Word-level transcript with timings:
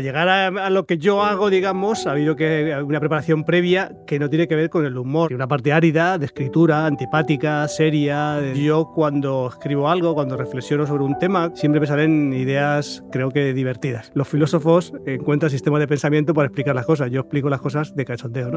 Llegar 0.00 0.28
a, 0.28 0.70
lo 0.70 0.86
que 0.86 0.98
yo 0.98 1.22
hago, 1.22 1.50
digamos, 1.50 2.06
ha 2.06 2.12
habido 2.12 2.36
que 2.36 2.74
una 2.84 3.00
preparación 3.00 3.44
previa 3.44 3.92
que 4.06 4.18
no 4.18 4.28
tiene 4.30 4.48
que 4.48 4.56
ver 4.56 4.70
con 4.70 4.84
el 4.84 4.96
humor. 4.96 5.32
Una 5.32 5.46
parte 5.46 5.72
árida, 5.72 6.18
de 6.18 6.26
escritura, 6.26 6.86
antipática, 6.86 7.66
seria. 7.68 8.40
Yo 8.54 8.92
cuando 8.94 9.48
escribo 9.48 9.88
algo, 9.88 10.14
cuando 10.14 10.36
reflexiono 10.36 10.86
sobre 10.86 11.04
un 11.04 11.18
tema, 11.18 11.52
siempre 11.54 11.80
me 11.80 11.86
salen 11.86 12.32
ideas, 12.32 13.04
creo 13.12 13.30
que 13.30 13.52
divertidas. 13.52 14.10
Los 14.14 14.28
filósofos 14.28 14.92
encuentran 15.06 15.50
sistemas 15.50 15.80
de 15.80 15.88
pensamiento 15.88 16.34
para 16.34 16.46
explicar 16.46 16.74
las 16.74 16.86
cosas. 16.86 17.10
Yo 17.10 17.20
explico 17.20 17.50
las 17.50 17.60
cosas 17.60 17.94
de 17.94 18.04
cachondeo. 18.04 18.50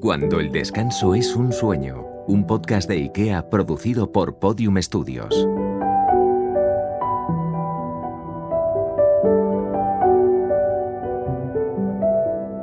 Cuando 0.00 0.40
el 0.40 0.50
descanso 0.50 1.14
es 1.14 1.34
un 1.34 1.52
sueño, 1.52 2.07
un 2.28 2.46
podcast 2.46 2.86
de 2.90 2.96
IKEA 2.96 3.48
producido 3.48 4.12
por 4.12 4.38
Podium 4.38 4.76
Studios. 4.82 5.34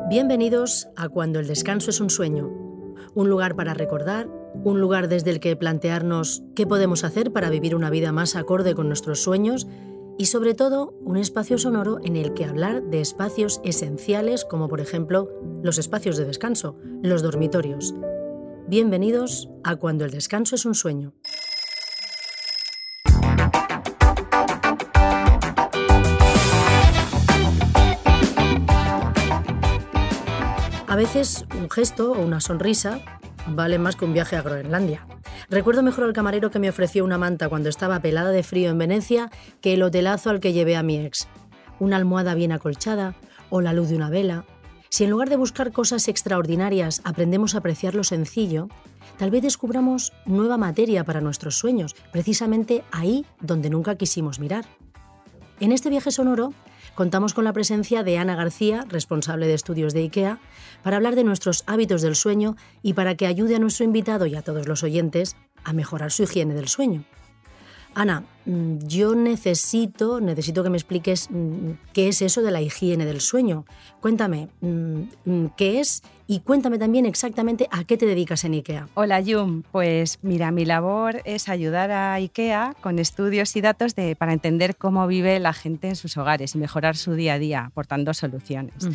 Bienvenidos 0.08 0.88
a 0.96 1.10
Cuando 1.10 1.40
el 1.40 1.48
descanso 1.48 1.90
es 1.90 2.00
un 2.00 2.12
sueño, 2.12 2.52
un 3.16 3.28
lugar 3.28 3.56
para 3.56 3.74
recordar, 3.74 4.30
un 4.64 4.80
lugar 4.80 5.08
desde 5.08 5.32
el 5.32 5.40
que 5.40 5.56
plantearnos 5.56 6.44
qué 6.56 6.68
podemos 6.68 7.04
hacer 7.04 7.34
para 7.34 7.50
vivir 7.50 7.76
una 7.76 7.90
vida 7.90 8.12
más 8.12 8.36
acorde 8.36 8.76
con 8.76 8.88
nuestros 8.88 9.24
sueños 9.24 9.68
y 10.20 10.28
sobre 10.28 10.54
todo 10.54 10.94
un 11.04 11.18
espacio 11.18 11.58
sonoro 11.58 11.98
en 12.04 12.18
el 12.18 12.36
que 12.36 12.46
hablar 12.46 12.84
de 12.84 13.02
espacios 13.02 13.62
esenciales 13.64 14.46
como 14.46 14.70
por 14.70 14.80
ejemplo 14.80 15.32
los 15.64 15.80
espacios 15.80 16.18
de 16.18 16.26
descanso, 16.26 16.78
los 17.02 17.24
dormitorios. 17.24 17.96
Bienvenidos 18.68 19.48
a 19.64 19.76
Cuando 19.76 20.06
el 20.06 20.12
descanso 20.12 20.56
es 20.56 20.66
un 20.66 20.74
sueño. 20.74 21.14
A 30.88 30.96
veces 30.96 31.46
un 31.56 31.70
gesto 31.70 32.14
o 32.14 32.26
una 32.26 32.40
sonrisa 32.40 33.02
vale 33.46 33.78
más 33.78 33.96
que 33.96 34.06
un 34.06 34.14
viaje 34.14 34.36
a 34.36 34.42
Groenlandia. 34.42 35.06
Recuerdo 35.52 35.84
mejor 35.84 36.06
al 36.06 36.14
camarero 36.14 36.50
que 36.50 36.58
me 36.58 36.70
ofreció 36.70 37.06
una 37.06 37.20
manta 37.20 37.50
cuando 37.50 37.70
estaba 37.70 38.00
pelada 38.00 38.32
de 38.32 38.42
frío 38.42 38.72
en 38.72 38.80
Venecia 38.80 39.30
que 39.62 39.76
el 39.76 39.84
hotelazo 39.84 40.32
al 40.32 40.40
que 40.40 40.54
llevé 40.54 40.76
a 40.76 40.82
mi 40.82 40.98
ex. 40.98 41.28
Una 41.80 41.98
almohada 41.98 42.34
bien 42.34 42.52
acolchada 42.52 43.16
o 43.52 43.62
la 43.62 43.74
luz 43.74 43.90
de 43.90 43.96
una 43.96 44.10
vela. 44.10 44.44
Si 44.96 45.04
en 45.04 45.10
lugar 45.10 45.28
de 45.28 45.36
buscar 45.36 45.74
cosas 45.74 46.08
extraordinarias 46.08 47.02
aprendemos 47.04 47.54
a 47.54 47.58
apreciar 47.58 47.96
lo 47.96 48.06
sencillo, 48.06 48.70
tal 49.18 49.30
vez 49.30 49.42
descubramos 49.42 50.14
nueva 50.26 50.56
materia 50.56 51.04
para 51.04 51.20
nuestros 51.20 51.58
sueños, 51.58 51.98
precisamente 52.14 52.82
ahí 52.94 53.26
donde 53.42 53.70
nunca 53.70 53.98
quisimos 53.98 54.40
mirar. 54.40 54.64
En 55.60 55.74
este 55.74 55.90
viaje 55.90 56.12
sonoro 56.12 56.54
contamos 56.96 57.34
con 57.34 57.44
la 57.44 57.52
presencia 57.52 58.04
de 58.04 58.18
Ana 58.18 58.38
García, 58.38 58.86
responsable 58.88 59.48
de 59.48 59.56
estudios 59.56 59.94
de 59.94 60.04
IKEA, 60.04 60.40
para 60.82 60.96
hablar 60.96 61.16
de 61.16 61.26
nuestros 61.26 61.66
hábitos 61.68 62.02
del 62.02 62.16
sueño 62.16 62.56
y 62.82 62.94
para 62.94 63.16
que 63.16 63.28
ayude 63.28 63.58
a 63.58 63.60
nuestro 63.60 63.84
invitado 63.84 64.28
y 64.28 64.36
a 64.36 64.44
todos 64.44 64.66
los 64.66 64.82
oyentes 64.82 65.36
a 65.66 65.74
mejorar 65.74 66.14
su 66.14 66.24
higiene 66.24 66.54
del 66.54 66.70
sueño. 66.70 67.04
Ana, 67.96 68.24
mm, 68.46 68.80
yo 68.86 69.16
necesito, 69.16 70.20
necesito 70.20 70.64
que 70.64 70.70
me 70.70 70.78
expliques 70.78 71.30
mm, 71.32 71.72
qué 71.94 72.10
es 72.10 72.22
eso 72.22 72.42
de 72.42 72.52
la 72.52 72.62
higiene 72.62 73.06
del 73.06 73.22
sueño. 73.22 73.66
Cuéntame 74.02 74.50
mm, 74.60 75.46
qué 75.56 75.80
es 75.80 76.04
y 76.28 76.42
cuéntame 76.42 76.78
también 76.78 77.06
exactamente 77.06 77.70
a 77.72 77.86
qué 77.86 77.96
te 77.96 78.06
dedicas 78.06 78.44
en 78.44 78.54
IKEA. 78.54 78.90
Hola 78.96 79.22
Yum, 79.22 79.64
pues 79.72 80.20
mira, 80.24 80.52
mi 80.52 80.66
labor 80.66 81.22
es 81.24 81.48
ayudar 81.48 81.92
a 81.92 82.14
IKEA 82.16 82.76
con 82.82 83.00
estudios 83.00 83.56
y 83.56 83.62
datos 83.62 83.96
de, 83.96 84.16
para 84.18 84.34
entender 84.34 84.76
cómo 84.76 85.08
vive 85.08 85.40
la 85.40 85.54
gente 85.54 85.88
en 85.88 85.96
sus 85.96 86.18
hogares 86.18 86.54
y 86.54 86.58
mejorar 86.58 86.98
su 86.98 87.14
día 87.14 87.36
a 87.36 87.40
día, 87.40 87.66
aportando 87.66 88.14
soluciones. 88.14 88.90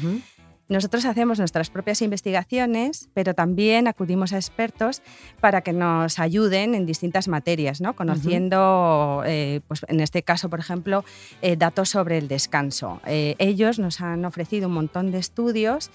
Nosotros 0.70 1.04
hacemos 1.04 1.40
nuestras 1.40 1.68
propias 1.68 2.00
investigaciones, 2.00 3.08
pero 3.12 3.34
también 3.34 3.88
acudimos 3.88 4.32
a 4.32 4.36
expertos 4.36 5.02
para 5.40 5.62
que 5.62 5.72
nos 5.72 6.20
ayuden 6.20 6.76
en 6.76 6.86
distintas 6.86 7.26
materias, 7.26 7.80
¿no? 7.80 7.96
conociendo, 7.96 9.24
eh, 9.26 9.62
pues 9.66 9.84
en 9.88 9.98
este 9.98 10.22
caso, 10.22 10.48
por 10.48 10.60
ejemplo, 10.60 11.04
eh, 11.42 11.56
datos 11.56 11.88
sobre 11.88 12.18
el 12.18 12.28
descanso. 12.28 13.00
Eh, 13.04 13.34
ellos 13.38 13.80
nos 13.80 14.00
han 14.00 14.24
ofrecido 14.24 14.68
un 14.68 14.74
montón 14.74 15.10
de 15.10 15.18
estudios 15.18 15.90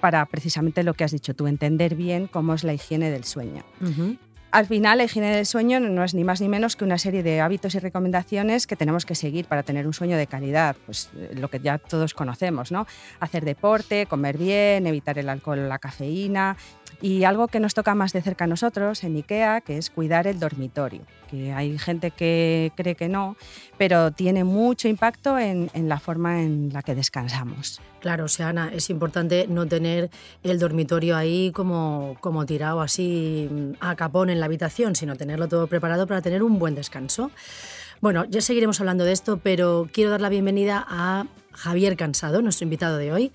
para 0.00 0.24
precisamente 0.26 0.84
lo 0.84 0.94
que 0.94 1.02
has 1.02 1.10
dicho 1.10 1.34
tú, 1.34 1.48
entender 1.48 1.96
bien 1.96 2.28
cómo 2.28 2.54
es 2.54 2.62
la 2.62 2.74
higiene 2.74 3.10
del 3.10 3.24
sueño. 3.24 3.64
Al 4.54 4.66
final, 4.66 4.98
la 4.98 5.04
higiene 5.04 5.34
del 5.34 5.46
sueño 5.46 5.80
no 5.80 6.04
es 6.04 6.14
ni 6.14 6.22
más 6.22 6.40
ni 6.40 6.46
menos 6.46 6.76
que 6.76 6.84
una 6.84 6.96
serie 6.96 7.24
de 7.24 7.40
hábitos 7.40 7.74
y 7.74 7.80
recomendaciones 7.80 8.68
que 8.68 8.76
tenemos 8.76 9.04
que 9.04 9.16
seguir 9.16 9.46
para 9.46 9.64
tener 9.64 9.84
un 9.84 9.92
sueño 9.92 10.16
de 10.16 10.28
calidad, 10.28 10.76
pues 10.86 11.10
eh, 11.16 11.34
lo 11.34 11.50
que 11.50 11.58
ya 11.58 11.78
todos 11.78 12.14
conocemos, 12.14 12.70
¿no? 12.70 12.86
Hacer 13.18 13.44
deporte, 13.44 14.06
comer 14.06 14.38
bien, 14.38 14.86
evitar 14.86 15.18
el 15.18 15.28
alcohol 15.28 15.58
o 15.58 15.66
la 15.66 15.80
cafeína 15.80 16.56
y 17.00 17.24
algo 17.24 17.48
que 17.48 17.58
nos 17.58 17.74
toca 17.74 17.96
más 17.96 18.12
de 18.12 18.22
cerca 18.22 18.44
a 18.44 18.46
nosotros 18.46 19.02
en 19.02 19.16
IKEA, 19.16 19.60
que 19.60 19.76
es 19.76 19.90
cuidar 19.90 20.28
el 20.28 20.38
dormitorio, 20.38 21.02
hay 21.54 21.78
gente 21.78 22.10
que 22.10 22.72
cree 22.76 22.94
que 22.94 23.08
no, 23.08 23.36
pero 23.78 24.12
tiene 24.12 24.44
mucho 24.44 24.88
impacto 24.88 25.38
en, 25.38 25.70
la 25.74 25.98
forma 25.98 26.42
en 26.42 26.70
la 26.72 26.82
que 26.82 26.94
descansamos. 26.94 27.80
Claro, 28.00 28.24
o 28.24 28.28
sea, 28.28 28.48
Ana, 28.50 28.70
es 28.72 28.90
importante 28.90 29.46
no 29.48 29.66
tener 29.66 30.10
el 30.42 30.58
dormitorio 30.58 31.16
ahí 31.16 31.52
como, 31.52 32.16
como 32.20 32.44
tirado 32.46 32.80
así 32.80 33.48
a 33.80 33.96
capón 33.96 34.30
en 34.30 34.40
la 34.40 34.46
habitación, 34.46 34.94
sino 34.94 35.16
tenerlo 35.16 35.48
todo 35.48 35.66
preparado 35.66 36.06
para 36.06 36.20
tener 36.22 36.42
un 36.42 36.58
buen 36.58 36.74
descanso. 36.74 37.30
Bueno, 38.00 38.26
ya 38.26 38.40
seguiremos 38.40 38.80
hablando 38.80 39.04
de 39.04 39.12
esto, 39.12 39.38
pero 39.42 39.88
quiero 39.90 40.10
dar 40.10 40.20
la 40.20 40.28
bienvenida 40.28 40.84
a 40.86 41.24
Javier 41.52 41.96
Cansado, 41.96 42.42
nuestro 42.42 42.64
invitado 42.64 42.98
de 42.98 43.12
hoy. 43.12 43.32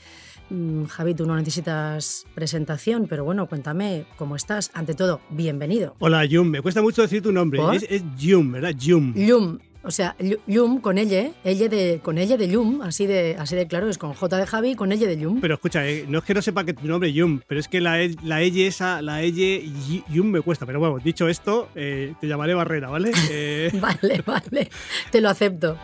Mm, 0.49 0.85
Javi, 0.85 1.13
tú 1.13 1.25
no 1.25 1.35
necesitas 1.35 2.25
presentación, 2.33 3.05
pero 3.07 3.23
bueno, 3.23 3.47
cuéntame 3.47 4.05
cómo 4.17 4.35
estás. 4.35 4.71
Ante 4.73 4.95
todo, 4.95 5.21
bienvenido. 5.29 5.95
Hola, 5.99 6.25
Yum. 6.25 6.47
Me 6.49 6.61
cuesta 6.61 6.81
mucho 6.81 7.01
decir 7.03 7.21
tu 7.21 7.31
nombre. 7.31 7.59
¿Por? 7.59 7.75
Es, 7.75 7.83
es 7.89 8.03
Yum, 8.17 8.51
¿verdad? 8.53 8.71
Yum. 8.77 9.13
Yum, 9.13 9.59
o 9.83 9.91
sea, 9.91 10.15
Yu- 10.19 10.39
Yum 10.47 10.81
con 10.81 10.97
ella, 10.97 11.29
ella 11.43 11.69
de, 11.69 11.99
con 12.03 12.17
ella 12.17 12.35
de 12.35 12.47
Yum, 12.47 12.81
así 12.81 13.05
de, 13.05 13.35
así 13.37 13.55
de 13.55 13.67
claro, 13.67 13.89
es 13.89 13.99
con 13.99 14.13
J 14.13 14.37
de 14.37 14.47
Javi, 14.47 14.73
con 14.75 14.91
ella 14.91 15.07
de 15.07 15.17
Yum. 15.19 15.39
Pero 15.39 15.53
escucha, 15.53 15.87
eh, 15.87 16.05
no 16.07 16.17
es 16.17 16.23
que 16.23 16.33
no 16.33 16.41
sepa 16.41 16.63
que 16.63 16.73
tu 16.73 16.87
nombre 16.87 17.09
es 17.09 17.15
Yum, 17.15 17.41
pero 17.47 17.59
es 17.59 17.67
que 17.67 17.79
la, 17.79 18.01
e- 18.01 18.15
la 18.23 18.41
L 18.41 18.65
esa, 18.65 19.03
la 19.03 19.21
L 19.21 19.63
Yum 20.09 20.31
me 20.31 20.41
cuesta. 20.41 20.65
Pero 20.65 20.79
bueno, 20.79 20.97
dicho 20.97 21.27
esto, 21.29 21.69
eh, 21.75 22.15
te 22.19 22.27
llamaré 22.27 22.55
Barrera, 22.55 22.89
¿vale? 22.89 23.11
Eh, 23.31 23.69
Vale, 23.79 24.23
vale, 24.25 24.69
te 25.11 25.21
lo 25.21 25.29
acepto. 25.29 25.77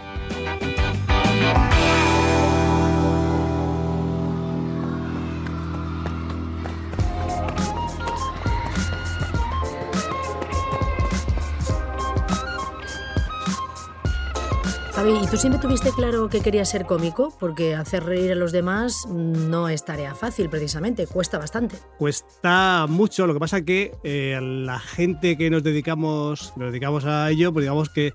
Javi, 15.06 15.20
¿y 15.24 15.28
tú 15.28 15.38
siempre 15.38 15.62
tuviste 15.62 15.92
claro 15.92 16.30
que 16.30 16.42
querías 16.42 16.68
ser 16.68 16.88
cómico? 16.88 17.32
Porque 17.40 17.76
hacer 17.76 18.06
reír 18.06 18.32
a 18.32 18.36
los 18.36 18.52
demás 18.52 19.06
no 19.08 19.70
es 19.70 19.86
tarea 19.86 20.16
fácil, 20.16 20.50
precisamente, 20.50 21.06
cuesta 21.06 21.38
bastante. 21.38 21.78
cuesta 22.00 22.88
mucho. 22.90 23.28
Lo 23.28 23.36
que 23.36 23.40
pasa 23.40 23.62
que 23.62 23.96
eh, 24.04 24.40
la 24.42 24.80
gente 24.80 25.38
que 25.38 25.52
nos 25.52 25.62
dedicamos, 25.62 26.54
nos 26.56 26.72
dedicamos 26.72 27.06
a 27.06 27.30
ello, 27.30 27.54
pues 27.54 27.66
digamos 27.66 27.90
que 27.90 28.14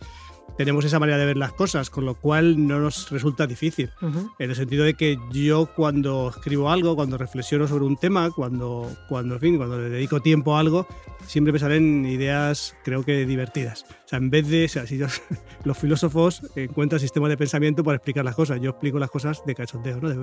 tenemos 0.56 0.84
esa 0.84 0.98
manera 0.98 1.16
de 1.16 1.26
ver 1.26 1.36
las 1.36 1.52
cosas, 1.52 1.90
con 1.90 2.04
lo 2.04 2.16
cual 2.16 2.66
no 2.66 2.80
nos 2.80 3.08
resulta 3.10 3.46
difícil. 3.46 3.90
Ujú. 4.02 4.32
En 4.40 4.50
el 4.50 4.56
sentido 4.56 4.84
de 4.84 4.94
que 4.94 5.16
yo 5.30 5.70
cuando 5.76 6.30
escribo 6.30 6.70
algo, 6.70 6.96
cuando 6.96 7.16
reflexiono 7.18 7.68
sobre 7.68 7.84
un 7.84 7.98
tema, 7.98 8.32
cuando, 8.32 8.90
cuando, 9.08 9.36
en 9.36 9.40
fin, 9.40 9.56
cuando 9.58 9.78
le 9.78 9.90
dedico 9.90 10.18
tiempo 10.18 10.56
a 10.56 10.60
algo, 10.60 10.88
siempre 11.24 11.52
me 11.52 11.60
salen 11.60 12.04
ideas, 12.04 12.74
creo 12.82 13.04
que 13.04 13.26
divertidas. 13.26 13.86
O 14.10 14.12
sea, 14.12 14.18
en 14.18 14.28
vez 14.28 14.48
de, 14.48 14.64
o 14.64 14.68
sea, 14.68 14.86
si 14.88 14.98
yo- 14.98 15.06
los 15.64 15.78
filósofos 15.78 16.42
encuentran 16.56 16.98
sistemas 16.98 17.30
de 17.30 17.36
pensamiento 17.36 17.84
para 17.84 17.96
explicar 17.96 18.24
las 18.24 18.34
cosas, 18.34 18.60
yo 18.60 18.70
explico 18.70 18.98
las 18.98 19.08
cosas 19.10 19.40
de 19.46 19.54
cachondeo, 19.54 20.00
¿no? 20.00 20.08
de, 20.08 20.16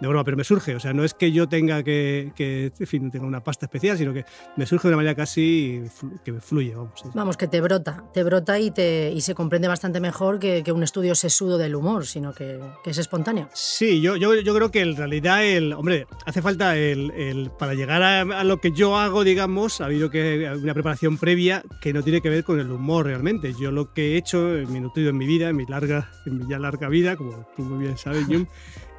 de 0.00 0.08
broma, 0.08 0.24
pero 0.24 0.36
me 0.38 0.44
surge. 0.44 0.74
O 0.74 0.80
sea, 0.80 0.94
no 0.94 1.04
es 1.04 1.12
que 1.12 1.30
yo 1.30 1.46
tenga 1.46 1.82
que, 1.82 2.32
que, 2.34 2.72
en 2.78 2.86
fin, 2.86 3.10
tenga 3.10 3.26
una 3.26 3.44
pasta 3.44 3.66
especial, 3.66 3.98
sino 3.98 4.14
que 4.14 4.24
me 4.56 4.64
surge 4.64 4.88
de 4.88 4.94
una 4.94 4.96
manera 4.96 5.14
casi 5.14 5.82
que 6.24 6.32
me 6.32 6.40
fluye, 6.40 6.74
vamos. 6.74 6.92
sí. 7.02 7.08
Vamos, 7.14 7.36
que 7.36 7.46
te 7.46 7.60
brota, 7.60 8.04
te 8.14 8.22
brota 8.24 8.58
y, 8.58 8.70
te, 8.70 9.12
y 9.12 9.20
se 9.20 9.34
comprende 9.34 9.68
bastante 9.68 10.00
mejor 10.00 10.38
que, 10.38 10.62
que 10.62 10.72
un 10.72 10.82
estudio 10.82 11.14
sesudo 11.14 11.58
del 11.58 11.74
humor, 11.74 12.06
sino 12.06 12.32
que, 12.32 12.58
que 12.82 12.90
es 12.90 12.98
espontáneo. 12.98 13.50
Sí, 13.52 14.00
yo, 14.00 14.16
yo, 14.16 14.34
yo 14.40 14.54
creo 14.54 14.70
que 14.70 14.80
en 14.80 14.96
realidad, 14.96 15.44
el, 15.44 15.74
hombre, 15.74 16.06
hace 16.24 16.40
falta 16.40 16.78
el, 16.78 17.10
el- 17.10 17.50
para 17.58 17.74
llegar 17.74 18.02
a, 18.02 18.20
a 18.22 18.44
lo 18.44 18.58
que 18.58 18.72
yo 18.72 18.96
hago, 18.96 19.22
digamos, 19.22 19.82
ha 19.82 19.84
habido 19.84 20.08
que 20.08 20.50
una 20.62 20.72
preparación 20.72 21.18
previa 21.18 21.62
que 21.82 21.92
no 21.92 22.02
tiene 22.02 22.20
que 22.22 22.30
ver 22.30 22.42
con 22.44 22.58
el 22.58 22.70
humor 22.70 23.04
realmente. 23.06 23.33
Yo 23.58 23.70
lo 23.72 23.92
que 23.92 24.12
he 24.12 24.16
hecho 24.16 24.56
en 24.56 24.72
mi 24.72 24.80
nutrido 24.80 25.10
en 25.10 25.16
mi 25.18 25.26
vida, 25.26 25.48
en 25.48 25.56
mi 25.56 25.66
larga, 25.66 26.10
en 26.26 26.38
mi 26.38 26.46
ya 26.48 26.58
larga 26.58 26.88
vida, 26.88 27.16
como 27.16 27.46
tú 27.56 27.62
muy 27.62 27.84
bien 27.84 27.96
sabes, 27.98 28.26
Jim, 28.26 28.46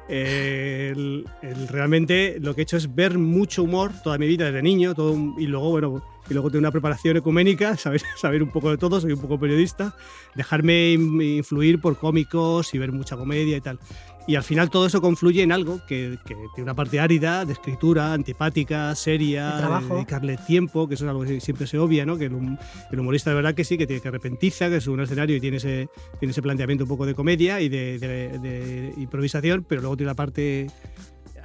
eh, 0.08 0.92
el- 0.96 1.24
el- 1.42 1.68
realmente 1.68 2.38
lo 2.40 2.54
que 2.54 2.60
he 2.60 2.64
hecho 2.64 2.76
es 2.76 2.94
ver 2.94 3.18
mucho 3.18 3.62
humor 3.62 3.92
toda 4.04 4.18
mi 4.18 4.26
vida 4.26 4.46
desde 4.46 4.62
niño 4.62 4.94
todo, 4.94 5.16
y 5.38 5.46
luego 5.46 5.70
bueno 5.70 6.04
y 6.28 6.34
luego 6.34 6.50
tengo 6.50 6.60
una 6.60 6.72
preparación 6.72 7.16
ecuménica 7.16 7.76
saber, 7.76 8.02
saber 8.16 8.42
un 8.42 8.50
poco 8.50 8.70
de 8.70 8.76
todo 8.78 9.00
soy 9.00 9.12
un 9.12 9.20
poco 9.20 9.38
periodista 9.38 9.94
dejarme 10.34 10.92
in- 10.92 11.20
influir 11.22 11.80
por 11.80 11.96
cómicos 11.98 12.74
y 12.74 12.78
ver 12.78 12.90
mucha 12.92 13.16
comedia 13.16 13.56
y 13.56 13.60
tal 13.60 13.78
y 14.26 14.34
al 14.34 14.42
final 14.42 14.70
todo 14.70 14.86
eso 14.86 15.00
confluye 15.00 15.42
en 15.42 15.52
algo 15.52 15.80
que, 15.86 16.18
que 16.24 16.34
tiene 16.54 16.62
una 16.64 16.74
parte 16.74 16.98
árida 17.00 17.44
de 17.44 17.52
escritura 17.52 18.12
antipática 18.12 18.94
seria 18.94 19.56
De 19.56 19.62
dedicarle 19.96 20.36
tiempo 20.46 20.88
que 20.88 20.94
eso 20.94 21.04
es 21.04 21.10
algo 21.10 21.24
que 21.24 21.40
siempre 21.40 21.66
se 21.66 21.78
obvia 21.78 22.04
¿no? 22.04 22.16
que 22.18 22.24
el, 22.26 22.32
hum- 22.34 22.58
el 22.90 23.00
humorista 23.00 23.30
de 23.30 23.36
verdad 23.36 23.54
que 23.54 23.64
sí 23.64 23.78
que 23.78 23.86
tiene 23.86 24.02
que 24.02 24.10
repentiza 24.10 24.68
que 24.68 24.76
es 24.76 24.86
un 24.86 25.00
escenario 25.00 25.36
y 25.36 25.40
tiene 25.40 25.58
ese 25.58 25.88
tiene 26.18 26.32
ese 26.32 26.42
planteamiento 26.42 26.84
un 26.84 26.88
poco 26.88 27.06
de 27.06 27.14
comedia 27.14 27.60
y 27.60 27.68
de, 27.68 27.98
de- 27.98 28.38
de 28.38 28.94
improvisación, 28.96 29.64
pero 29.68 29.80
luego 29.80 29.96
tiene 29.96 30.10
la 30.10 30.14
parte 30.16 30.66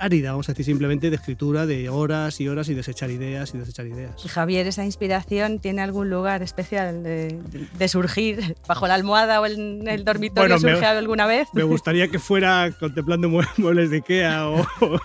árida, 0.01 0.31
vamos 0.31 0.49
a 0.49 0.53
decir 0.53 0.65
simplemente, 0.65 1.09
de 1.09 1.15
escritura, 1.15 1.65
de 1.65 1.87
horas 1.89 2.41
y 2.41 2.47
horas 2.47 2.67
y 2.69 2.73
desechar 2.73 3.11
ideas 3.11 3.53
y 3.53 3.57
desechar 3.59 3.85
ideas. 3.85 4.13
Y 4.25 4.27
Javier, 4.27 4.67
¿esa 4.67 4.83
inspiración 4.83 5.59
tiene 5.59 5.81
algún 5.81 6.09
lugar 6.09 6.41
especial 6.43 7.03
de, 7.03 7.39
de 7.77 7.87
surgir 7.87 8.55
bajo 8.67 8.87
la 8.87 8.95
almohada 8.95 9.39
o 9.39 9.45
en 9.45 9.87
el 9.87 10.03
dormitorio? 10.03 10.55
Bueno, 10.55 10.67
me- 10.67 10.73
¿Surge 10.73 10.85
alguna 10.87 11.25
vez? 11.27 11.47
Me 11.53 11.63
gustaría 11.63 12.07
que 12.07 12.19
fuera 12.19 12.71
contemplando 12.79 13.29
mue- 13.29 13.47
muebles 13.57 13.89
de 13.91 13.97
Ikea 13.97 14.49
o, 14.49 14.65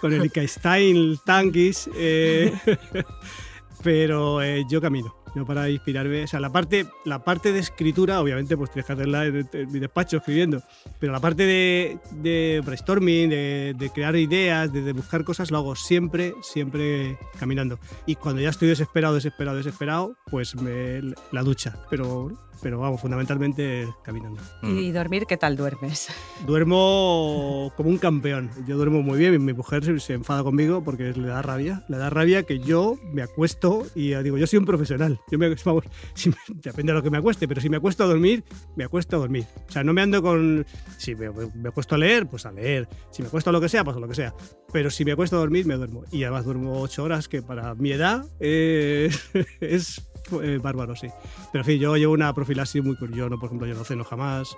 con 0.00 0.12
el 0.12 0.22
Ikea 0.22 0.48
Style 0.48 1.18
Tankis, 1.24 1.88
eh, 1.96 2.52
pero 3.82 4.42
eh, 4.42 4.64
yo 4.68 4.80
camino. 4.80 5.14
Yo 5.34 5.44
para 5.44 5.68
inspirarme, 5.68 6.24
o 6.24 6.26
sea, 6.26 6.40
la 6.40 6.50
parte, 6.50 6.86
la 7.04 7.22
parte 7.24 7.52
de 7.52 7.58
escritura, 7.58 8.20
obviamente, 8.20 8.56
pues 8.56 8.70
tienes 8.70 8.86
que 8.86 8.92
hacerla 8.92 9.26
en, 9.26 9.48
en 9.52 9.72
mi 9.72 9.78
despacho 9.78 10.18
escribiendo, 10.18 10.62
pero 10.98 11.12
la 11.12 11.20
parte 11.20 11.44
de, 11.44 11.98
de 12.12 12.62
brainstorming, 12.64 13.28
de, 13.28 13.74
de 13.76 13.90
crear 13.90 14.16
ideas, 14.16 14.72
de, 14.72 14.82
de 14.82 14.92
buscar 14.92 15.24
cosas, 15.24 15.50
lo 15.50 15.58
hago 15.58 15.76
siempre, 15.76 16.34
siempre 16.42 17.18
caminando. 17.38 17.78
Y 18.06 18.14
cuando 18.14 18.40
ya 18.40 18.48
estoy 18.50 18.68
desesperado, 18.68 19.14
desesperado, 19.14 19.56
desesperado, 19.56 20.16
pues 20.30 20.54
me, 20.56 21.00
la 21.32 21.42
ducha, 21.42 21.76
pero, 21.90 22.30
pero 22.62 22.78
vamos, 22.80 23.00
fundamentalmente 23.00 23.88
caminando. 24.02 24.40
¿Y 24.62 24.90
dormir 24.92 25.26
qué 25.26 25.36
tal 25.36 25.56
duermes? 25.56 26.08
Duermo 26.46 27.72
como 27.76 27.90
un 27.90 27.98
campeón. 27.98 28.50
Yo 28.66 28.76
duermo 28.76 29.02
muy 29.02 29.18
bien. 29.18 29.44
Mi 29.44 29.52
mujer 29.52 30.00
se, 30.00 30.14
enfada 30.14 30.42
conmigo 30.42 30.82
porque 30.82 31.12
le 31.12 31.28
da 31.28 31.42
rabia. 31.42 31.84
Le 31.88 31.98
da 31.98 32.10
rabia 32.10 32.44
que 32.44 32.58
yo 32.58 32.96
me 33.12 33.22
acuesto 33.22 33.86
y 33.94 34.10
ya 34.10 34.22
digo, 34.22 34.38
yo 34.38 34.46
soy 34.46 34.58
un 34.58 34.66
profesional. 34.66 35.15
Yo 35.30 35.38
me, 35.38 35.54
vamos, 35.64 35.84
depende 36.48 36.92
de 36.92 36.98
lo 36.98 37.02
que 37.02 37.10
me 37.10 37.18
acueste, 37.18 37.48
pero 37.48 37.60
si 37.60 37.68
me 37.68 37.76
acuesto 37.76 38.04
a 38.04 38.06
dormir, 38.06 38.44
me 38.76 38.84
acuesto 38.84 39.16
a 39.16 39.18
dormir. 39.18 39.44
O 39.68 39.72
sea, 39.72 39.84
no 39.84 39.92
me 39.92 40.02
ando 40.02 40.22
con. 40.22 40.66
Si 40.98 41.14
me, 41.14 41.30
me 41.30 41.68
acuesto 41.68 41.94
a 41.94 41.98
leer, 41.98 42.26
pues 42.26 42.46
a 42.46 42.52
leer. 42.52 42.88
Si 43.10 43.22
me 43.22 43.28
acuesto 43.28 43.50
a 43.50 43.52
lo 43.52 43.60
que 43.60 43.68
sea, 43.68 43.84
pues 43.84 43.96
a 43.96 44.00
lo 44.00 44.08
que 44.08 44.14
sea. 44.14 44.34
Pero 44.72 44.90
si 44.90 45.04
me 45.04 45.12
acuesto 45.12 45.36
a 45.36 45.40
dormir, 45.40 45.66
me 45.66 45.74
duermo. 45.74 46.04
Y 46.10 46.24
además 46.24 46.44
duermo 46.44 46.80
ocho 46.80 47.04
horas, 47.04 47.28
que 47.28 47.42
para 47.42 47.74
mi 47.74 47.92
edad 47.92 48.26
eh, 48.40 49.10
es 49.60 50.02
eh, 50.42 50.58
bárbaro, 50.62 50.96
sí. 50.96 51.08
Pero 51.52 51.62
en 51.62 51.66
fin, 51.66 51.78
yo 51.78 51.96
llevo 51.96 52.12
una 52.12 52.32
profilaxis 52.32 52.82
muy 52.82 52.96
curiosa. 52.96 53.18
Yo, 53.18 53.28
no, 53.28 53.38
por 53.38 53.48
ejemplo, 53.48 53.66
yo 53.66 53.74
no 53.74 53.84
ceno 53.84 54.04
jamás. 54.04 54.56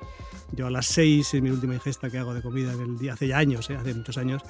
Yo 0.52 0.66
a 0.66 0.70
las 0.70 0.86
6 0.86 1.34
es 1.34 1.42
mi 1.42 1.50
última 1.50 1.74
ingesta 1.74 2.10
que 2.10 2.18
hago 2.18 2.34
de 2.34 2.42
comida 2.42 2.72
en 2.72 2.80
el 2.80 2.98
día, 2.98 3.12
hace 3.12 3.28
ya 3.28 3.38
años, 3.38 3.68
¿eh? 3.70 3.76
hace 3.76 3.94
muchos 3.94 4.16
años. 4.18 4.42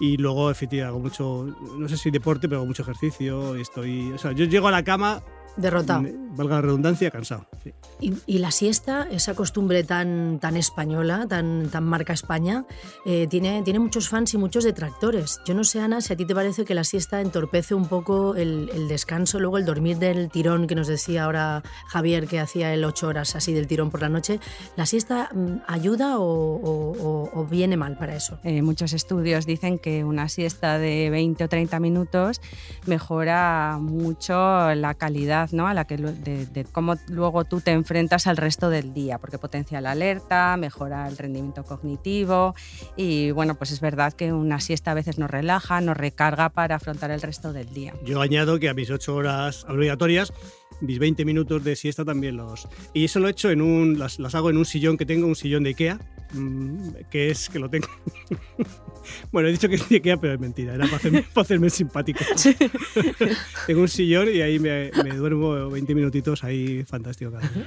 Y 0.00 0.16
luego, 0.16 0.50
efectivamente, 0.50 0.88
hago 0.88 1.00
mucho, 1.00 1.56
no 1.78 1.88
sé 1.88 1.96
si 1.96 2.10
deporte, 2.10 2.48
pero 2.48 2.58
hago 2.58 2.66
mucho 2.66 2.82
ejercicio. 2.82 3.56
Y 3.56 3.62
estoy, 3.62 4.12
o 4.12 4.18
sea, 4.18 4.32
yo 4.32 4.44
llego 4.44 4.68
a 4.68 4.70
la 4.70 4.82
cama, 4.82 5.22
Derrotado. 5.56 6.02
valga 6.36 6.56
la 6.56 6.62
redundancia, 6.62 7.10
cansado. 7.10 7.46
sí. 7.62 7.72
Y, 8.00 8.12
y 8.26 8.38
la 8.38 8.50
siesta, 8.50 9.06
esa 9.10 9.34
costumbre 9.34 9.84
tan, 9.84 10.40
tan 10.40 10.56
española, 10.56 11.26
tan, 11.28 11.68
tan 11.70 11.84
marca 11.84 12.12
España, 12.12 12.64
eh, 13.06 13.28
tiene, 13.30 13.62
tiene 13.62 13.78
muchos 13.78 14.08
fans 14.08 14.34
y 14.34 14.38
muchos 14.38 14.64
detractores. 14.64 15.40
Yo 15.46 15.54
no 15.54 15.62
sé, 15.62 15.80
Ana, 15.80 16.00
si 16.00 16.12
a 16.12 16.16
ti 16.16 16.26
te 16.26 16.34
parece 16.34 16.64
que 16.64 16.74
la 16.74 16.82
siesta 16.82 17.20
entorpece 17.20 17.74
un 17.74 17.86
poco 17.86 18.34
el, 18.34 18.68
el 18.74 18.88
descanso, 18.88 19.38
luego 19.38 19.58
el 19.58 19.64
dormir 19.64 19.98
del 19.98 20.28
tirón 20.28 20.66
que 20.66 20.74
nos 20.74 20.88
decía 20.88 21.24
ahora 21.24 21.62
Javier, 21.86 22.26
que 22.26 22.40
hacía 22.40 22.74
el 22.74 22.84
ocho 22.84 23.06
horas 23.06 23.36
así 23.36 23.52
del 23.54 23.68
tirón 23.68 23.90
por 23.90 24.02
la 24.02 24.08
noche. 24.08 24.40
¿La 24.76 24.86
siesta 24.86 25.30
mm, 25.32 25.58
ayuda 25.68 26.18
o, 26.18 26.24
o- 26.24 26.92
o- 27.00 27.30
o 27.32 27.44
viene 27.46 27.76
mal 27.76 27.96
para 27.96 28.16
eso? 28.16 28.38
Eh, 28.42 28.60
muchos 28.60 28.92
estudios 28.92 29.46
dicen 29.46 29.78
que 29.78 30.02
una 30.04 30.28
siesta 30.28 30.78
de 30.78 31.10
20 31.10 31.44
o 31.44 31.48
30 31.48 31.78
minutos 31.78 32.40
mejora 32.86 33.78
mucho 33.80 34.34
la 34.74 34.94
calidad, 34.94 35.43
¿no? 35.52 35.66
A 35.66 35.74
la 35.74 35.84
que 35.84 35.96
de, 35.96 36.46
de 36.46 36.64
cómo 36.64 36.96
luego 37.08 37.44
tú 37.44 37.60
te 37.60 37.72
enfrentas 37.72 38.26
al 38.26 38.36
resto 38.36 38.70
del 38.70 38.94
día, 38.94 39.18
porque 39.18 39.38
potencia 39.38 39.80
la 39.80 39.92
alerta, 39.92 40.56
mejora 40.56 41.06
el 41.08 41.16
rendimiento 41.16 41.64
cognitivo 41.64 42.54
y 42.96 43.30
bueno, 43.32 43.54
pues 43.54 43.70
es 43.70 43.80
verdad 43.80 44.12
que 44.12 44.32
una 44.32 44.60
siesta 44.60 44.92
a 44.92 44.94
veces 44.94 45.18
nos 45.18 45.30
relaja, 45.30 45.80
nos 45.80 45.96
recarga 45.96 46.48
para 46.48 46.76
afrontar 46.76 47.10
el 47.10 47.22
resto 47.22 47.52
del 47.52 47.72
día. 47.72 47.94
Yo 48.04 48.20
añado 48.20 48.58
que 48.58 48.68
a 48.68 48.74
mis 48.74 48.90
8 48.90 49.14
horas 49.14 49.64
obligatorias, 49.68 50.32
mis 50.80 50.98
20 50.98 51.24
minutos 51.24 51.62
de 51.64 51.76
siesta 51.76 52.04
también 52.04 52.36
los... 52.36 52.68
Y 52.92 53.04
eso 53.04 53.20
lo 53.20 53.28
he 53.28 53.30
hecho 53.30 53.50
en 53.50 53.60
un... 53.60 53.98
Las, 53.98 54.18
las 54.18 54.34
hago 54.34 54.50
en 54.50 54.56
un 54.56 54.64
sillón 54.64 54.96
que 54.96 55.06
tengo, 55.06 55.26
un 55.26 55.36
sillón 55.36 55.62
de 55.64 55.70
Ikea, 55.70 55.98
mm, 56.32 56.88
que 57.10 57.30
es 57.30 57.48
que 57.48 57.58
lo 57.58 57.68
tengo... 57.68 57.88
bueno, 59.32 59.48
he 59.48 59.52
dicho 59.52 59.68
que 59.68 59.76
es 59.76 59.88
de 59.88 59.96
Ikea, 59.96 60.18
pero 60.18 60.34
es 60.34 60.40
mentira, 60.40 60.74
era 60.74 60.84
para 60.84 60.96
hacerme, 60.96 61.22
para 61.34 61.42
hacerme 61.42 61.70
simpático. 61.70 62.24
tengo 63.66 63.80
un 63.80 63.88
sillón 63.88 64.28
y 64.32 64.40
ahí 64.40 64.58
me, 64.58 64.90
me 65.02 65.10
duermo 65.10 65.70
20 65.70 65.94
minutitos 65.94 66.44
ahí, 66.44 66.84
fantástico. 66.84 67.32
cada 67.32 67.48
día. 67.48 67.66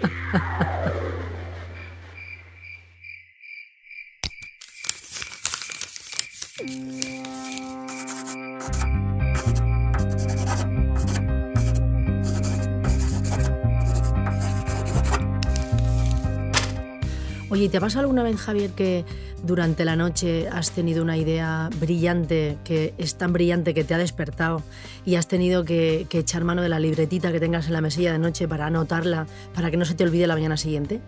Oye, 17.58 17.66
¿y 17.66 17.70
¿te 17.70 17.82
pasa 17.82 18.02
alguna 18.02 18.22
vez, 18.22 18.36
Javier, 18.36 18.70
que 18.70 19.04
durante 19.42 19.84
la 19.84 19.96
noche 19.96 20.48
has 20.48 20.70
tenido 20.70 21.02
una 21.02 21.18
idea 21.18 21.72
brillante, 21.80 22.60
que 22.64 22.94
es 23.00 23.16
tan 23.16 23.34
brillante 23.34 23.74
que 23.74 23.84
te 23.84 23.96
ha 23.96 23.98
despertado 23.98 24.62
y 25.08 25.16
has 25.16 25.28
tenido 25.28 25.66
que, 25.66 26.06
echar 26.12 26.44
mano 26.44 26.62
de 26.62 26.70
la 26.70 26.80
libretita 26.80 27.32
que 27.32 27.40
tengas 27.40 27.66
en 27.66 27.74
la 27.74 27.82
mesilla 27.82 28.12
de 28.12 28.20
noche 28.20 28.48
para 28.48 28.68
anotarla, 28.68 29.26
para 29.56 29.72
que 29.72 29.78
no 29.78 29.86
se 29.86 29.96
te 29.96 30.04
olvide 30.04 30.28
la 30.28 30.36
mañana 30.36 30.56
siguiente? 30.56 31.02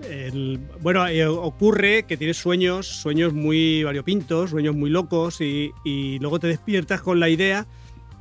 Bueno, 0.81 1.07
eh, 1.07 1.27
ocurre 1.27 2.05
que 2.07 2.17
tienes 2.17 2.37
sueños, 2.37 2.87
sueños 2.87 3.31
muy 3.31 3.83
variopintos, 3.83 4.49
sueños 4.49 4.75
muy 4.75 4.89
locos 4.89 5.41
y, 5.41 5.71
y 5.85 6.17
luego 6.17 6.39
te 6.39 6.47
despiertas 6.47 7.01
con 7.01 7.19
la 7.19 7.29
idea 7.29 7.67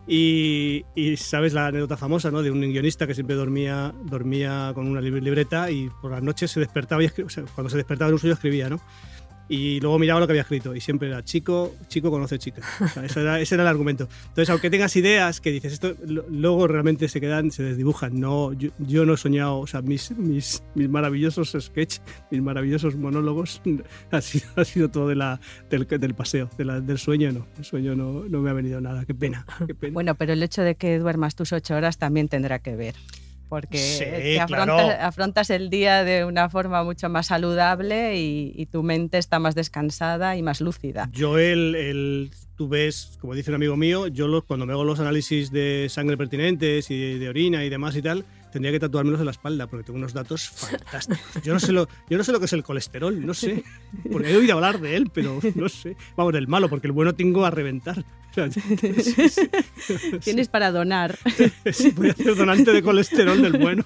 y, 0.09 0.85
y 0.95 1.17
sabes 1.19 1.53
la 1.53 1.67
anécdota 1.67 1.97
famosa 1.97 2.31
¿no? 2.31 2.43
de 2.43 2.51
un 2.51 2.61
guionista 2.61 3.07
que 3.07 3.15
siempre 3.15 3.37
dormía, 3.37 3.93
dormía 4.05 4.73
con 4.75 4.89
una 4.89 5.01
lib- 5.01 5.21
libreta 5.21 5.71
y 5.71 5.91
por 6.01 6.11
las 6.11 6.23
noches 6.23 6.51
se 6.51 6.61
despertaba 6.61 7.05
y 7.05 7.07
o 7.25 7.29
sea, 7.29 7.45
cuando 7.55 7.69
se 7.71 7.77
despertaba 7.77 8.09
en 8.09 8.15
un 8.15 8.19
sueño 8.19 8.35
escribía, 8.35 8.69
¿no? 8.71 8.81
Y 9.51 9.81
luego 9.81 9.99
miraba 9.99 10.21
lo 10.21 10.27
que 10.27 10.33
había 10.33 10.43
escrito 10.43 10.75
y 10.75 10.81
siempre 10.83 11.09
era 11.09 11.23
chico, 11.25 11.75
chico 11.89 12.11
conoce 12.11 12.39
chica. 12.39 12.61
O 12.81 12.89
sea, 13.09 13.23
era, 13.23 13.41
ese 13.41 13.55
era 13.55 13.63
el 13.65 13.69
argumento. 13.69 14.07
Entonces, 14.29 14.51
aunque 14.51 14.69
tengas 14.69 14.95
ideas 14.97 15.41
que 15.41 15.51
dices, 15.51 15.73
esto 15.73 15.95
luego 16.07 16.67
realmente 16.69 17.09
se 17.09 17.19
quedan, 17.21 17.51
se 17.51 17.63
desdibujan. 17.63 18.21
No, 18.21 18.53
yo, 18.53 18.71
yo 18.79 19.07
no 19.07 19.15
he 19.15 19.17
soñado, 19.17 19.59
o 19.59 19.67
sea, 19.67 19.81
mis, 19.81 20.11
mis, 20.19 20.63
mis 20.75 20.89
maravillosos 20.91 21.57
sketches, 21.59 22.03
mis 22.31 22.43
maravillosos 22.43 22.97
monólogos, 22.97 23.63
ha 24.11 24.21
sido, 24.21 24.47
ha 24.57 24.65
sido 24.67 24.91
todo 24.91 25.09
de 25.09 25.15
la, 25.17 25.41
del, 25.71 25.87
del 25.87 26.15
paseo, 26.15 26.51
de 26.59 26.65
la- 26.67 26.81
del 26.83 26.99
sueño, 26.99 27.33
no. 27.33 27.47
El 27.57 27.65
sueño 27.65 27.97
no, 27.97 28.25
no 28.29 28.41
me 28.43 28.51
ha 28.51 28.53
venido 28.53 28.81
nada. 28.83 29.07
Qué 29.07 29.15
pena, 29.15 29.47
qué 29.67 29.75
pena. 29.75 29.95
Bueno, 29.95 30.15
pero 30.15 30.35
el 30.35 30.43
hecho 30.43 30.61
de 30.63 30.75
que 30.75 30.99
duermas 30.99 31.35
tus 31.35 31.53
ocho 31.55 31.75
horas 31.75 31.97
también 31.97 32.29
tendrá 32.29 32.59
que 32.59 32.77
ver. 32.77 32.95
Porque 33.49 33.79
Sí, 33.79 34.05
te 34.05 34.41
afrontas, 34.41 34.77
claro. 34.77 35.03
afrontas 35.07 35.51
el 35.51 35.71
día 35.71 36.05
de 36.05 36.25
una 36.25 36.51
forma 36.51 36.85
mucho 36.85 37.09
más 37.09 37.29
saludable 37.29 38.19
y, 38.21 38.53
y 38.55 38.67
tu 38.67 38.83
mente 38.83 39.17
está 39.19 39.39
más 39.39 39.55
descansada 39.55 40.37
y 40.37 40.43
más 40.43 40.61
lúcida. 40.61 41.09
Yo 41.13 41.39
el, 41.39 41.75
el- 41.75 42.31
tú 42.57 42.69
ves, 42.69 43.17
como 43.21 43.35
dice 43.35 43.51
un 43.51 43.55
amigo 43.55 43.77
mío, 43.77 44.09
yo 44.09 44.27
los, 44.29 44.45
cuando 44.45 44.67
me 44.67 44.73
hago 44.73 44.85
los 44.85 45.01
análisis 45.01 45.51
de 45.53 45.87
sangre 45.89 46.17
pertinentes 46.17 46.91
y 46.91 47.19
de, 47.19 47.29
orina 47.29 47.65
y 47.65 47.71
demás 47.71 47.95
y 47.97 48.03
tal, 48.03 48.25
tendría 48.53 48.73
que 48.73 48.81
tatuármelos 48.81 49.21
en 49.21 49.27
la 49.27 49.31
espalda 49.33 49.67
porque 49.69 49.85
tengo 49.85 49.99
unos 49.99 50.13
datos 50.13 50.49
fantásticos. 50.55 51.43
Yo 51.43 51.55
no 51.55 51.61
sé 51.61 51.73
lo, 51.73 51.89
yo 52.11 52.19
no 52.19 52.25
sé 52.25 52.33
lo 52.33 52.41
que 52.41 52.47
es 52.47 52.53
el 52.53 52.63
colesterol, 52.65 53.25
no 53.25 53.33
sé, 53.33 53.63
porque 54.13 54.31
he 54.33 54.37
oído 54.37 54.55
hablar 54.55 54.81
de 54.81 54.97
él, 54.97 55.11
pero 55.15 55.39
no 55.55 55.69
sé. 55.69 55.97
Vamos, 56.17 56.33
del 56.33 56.49
malo, 56.49 56.69
porque 56.69 56.87
el 56.89 56.93
bueno 56.93 57.15
tengo 57.15 57.47
a 57.47 57.51
reventar. 57.51 58.05
O 58.47 58.51
sea, 58.51 58.63
sí, 58.63 59.29
sí, 59.29 60.19
Tienes 60.21 60.49
para 60.49 60.71
donar. 60.71 61.19
sí, 61.73 61.91
voy 61.91 62.11
a 62.11 62.15
ser 62.15 62.37
donante 62.37 62.73
de 62.73 62.83
colesterol 62.83 63.41
del 63.41 63.59
bueno. 63.59 63.85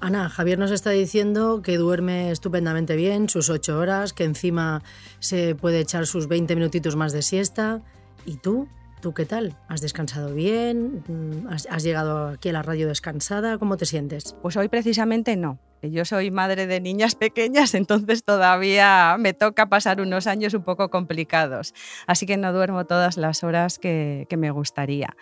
Ana, 0.00 0.28
Javier 0.28 0.58
nos 0.58 0.70
está 0.70 0.90
diciendo 0.90 1.62
que 1.62 1.76
duerme 1.76 2.30
estupendamente 2.30 2.96
bien, 2.96 3.28
sus 3.28 3.50
ocho 3.50 3.78
horas, 3.78 4.12
que 4.12 4.24
encima 4.24 4.82
se 5.18 5.54
puede 5.54 5.80
echar 5.80 6.06
sus 6.06 6.28
20 6.28 6.54
minutitos 6.54 6.96
más 6.96 7.12
de 7.12 7.22
siesta. 7.22 7.80
¿Y 8.24 8.36
tú? 8.36 8.68
¿Tú 9.00 9.14
qué 9.14 9.26
tal? 9.26 9.56
¿Has 9.68 9.80
descansado 9.80 10.32
bien? 10.32 11.02
Mm, 11.08 11.48
¿Has, 11.48 11.66
has 11.70 11.82
llegado 11.82 12.28
aquí 12.28 12.50
a 12.50 12.52
la 12.52 12.62
radio 12.62 12.86
descansada? 12.86 13.58
¿Cómo 13.58 13.76
te 13.76 13.84
sientes? 13.84 14.36
Pues 14.42 14.56
hoy 14.56 14.68
precisamente 14.68 15.36
no. 15.36 15.58
Yo 15.82 16.04
soy 16.04 16.30
madre 16.30 16.66
de 16.66 16.80
niñas 16.80 17.14
pequeñas, 17.16 17.74
entonces 17.74 18.24
todavía 18.24 19.16
me 19.18 19.34
toca 19.34 19.68
pasar 19.68 20.00
unos 20.00 20.26
años 20.26 20.54
un 20.54 20.62
poco 20.62 20.90
complicados. 20.90 21.74
Así 22.06 22.26
que 22.26 22.36
no 22.36 22.52
duermo 22.52 22.86
todas 22.86 23.16
las 23.16 23.42
horas 23.44 23.78
que, 23.78 24.26
que 24.28 24.36
me 24.36 24.50
gustaría. 24.50 25.16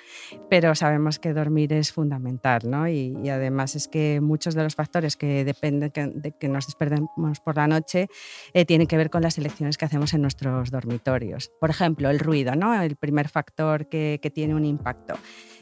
Pero 0.49 0.75
sabemos 0.75 1.19
que 1.19 1.33
dormir 1.33 1.73
es 1.73 1.93
fundamental, 1.93 2.63
¿no? 2.65 2.89
Y, 2.89 3.17
y, 3.23 3.29
además 3.31 3.75
es 3.77 3.89
que 3.89 4.21
muchos 4.21 4.55
de 4.55 4.63
los 4.63 4.75
factores 4.75 5.17
que 5.17 5.45
dependen 5.45 5.93
de 6.15 6.33
que 6.33 6.49
nos 6.49 6.67
despertemos 6.67 7.41
por 7.41 7.57
la 7.57 7.67
noche 7.67 8.09
eh, 8.53 8.65
tienen 8.65 8.87
que 8.87 8.97
ver 8.97 9.11
con 9.11 9.23
las 9.23 9.39
elecciones 9.39 9.79
que 9.79 9.85
hacemos 9.85 10.15
en 10.15 10.23
nuestros 10.23 10.71
dormitorios. 10.71 11.51
Por 11.61 11.71
ejemplo, 11.71 12.11
el 12.11 12.19
ruido, 12.19 12.55
¿no? 12.55 12.81
El 12.81 12.97
primer 12.97 13.29
factor 13.29 13.89
que, 13.89 14.19
que 14.23 14.31
tiene 14.31 14.55
un 14.55 14.65
impacto. 14.65 15.15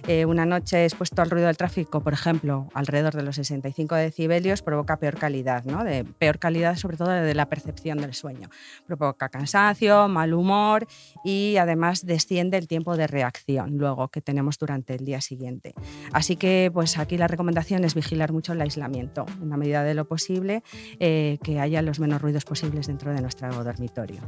Eh, 0.06 0.24
una 0.24 0.46
noche 0.46 0.84
expuesto 0.84 1.22
al 1.22 1.30
ruido 1.30 1.48
del 1.48 1.56
tráfico, 1.56 2.00
por 2.02 2.12
ejemplo, 2.12 2.68
alrededor 2.74 3.14
de 3.14 3.22
los 3.22 3.36
65 3.36 3.94
decibelios, 3.96 4.62
provoca 4.62 4.87
peor 4.96 5.16
calidad, 5.16 5.64
¿no? 5.64 5.84
de 5.84 6.04
peor 6.04 6.38
calidad 6.38 6.76
sobre 6.76 6.96
todo 6.96 7.10
de 7.10 7.34
la 7.34 7.48
percepción 7.48 7.98
del 7.98 8.14
sueño. 8.14 8.48
Provoca 8.86 9.28
cansancio, 9.28 10.08
mal 10.08 10.34
humor 10.34 10.86
y 11.24 11.56
además 11.56 12.06
desciende 12.06 12.56
el 12.56 12.66
tiempo 12.66 12.96
de 12.96 13.06
reacción 13.06 13.76
luego 13.76 14.08
que 14.08 14.20
tenemos 14.20 14.58
durante 14.58 14.94
el 14.94 15.04
día 15.04 15.20
siguiente. 15.20 15.74
Así 16.12 16.36
que 16.36 16.70
pues 16.72 16.98
aquí 16.98 17.16
la 17.16 17.28
recomendación 17.28 17.84
es 17.84 17.94
vigilar 17.94 18.32
mucho 18.32 18.52
el 18.52 18.60
aislamiento, 18.60 19.26
en 19.40 19.50
la 19.50 19.56
medida 19.56 19.82
de 19.82 19.94
lo 19.94 20.06
posible, 20.06 20.62
eh, 20.98 21.38
que 21.42 21.60
haya 21.60 21.82
los 21.82 22.00
menos 22.00 22.20
ruidos 22.20 22.44
posibles 22.44 22.86
dentro 22.86 23.12
de 23.12 23.20
nuestro 23.20 23.62
dormitorio. 23.62 24.20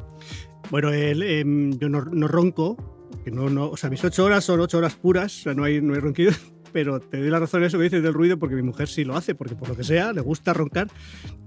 Bueno, 0.71 0.91
el, 0.91 1.23
eh, 1.23 1.45
yo 1.79 1.89
no, 1.89 2.05
no 2.05 2.29
ronco, 2.29 2.77
que 3.25 3.31
no, 3.31 3.51
no, 3.51 3.71
o 3.71 3.77
sea, 3.77 3.91
mis 3.91 4.03
ocho 4.05 4.25
horas 4.25 4.45
son 4.45 4.61
ocho 4.61 4.79
horas 4.79 4.95
puras, 4.95 5.41
o 5.41 5.43
sea, 5.43 5.55
no 5.55 5.65
hay, 5.65 5.81
no 5.81 5.95
hay 5.95 6.01
ronquidos, 6.01 6.41
pero 6.73 7.01
te 7.01 7.19
doy 7.19 7.31
la 7.31 7.39
razón 7.39 7.63
en 7.63 7.69
eso 7.69 7.79
que 7.79 7.85
dices 7.85 8.03
del 8.03 8.15
ruido 8.15 8.39
porque 8.39 8.55
mi 8.55 8.63
mujer 8.63 8.89
sí 8.89 9.05
lo 9.05 9.17
hace, 9.17 9.35
porque 9.35 9.55
por 9.55 9.69
lo 9.69 9.77
que 9.77 9.85
sea 9.85 10.13
le 10.13 10.21
gusta 10.21 10.53
roncar. 10.53 10.89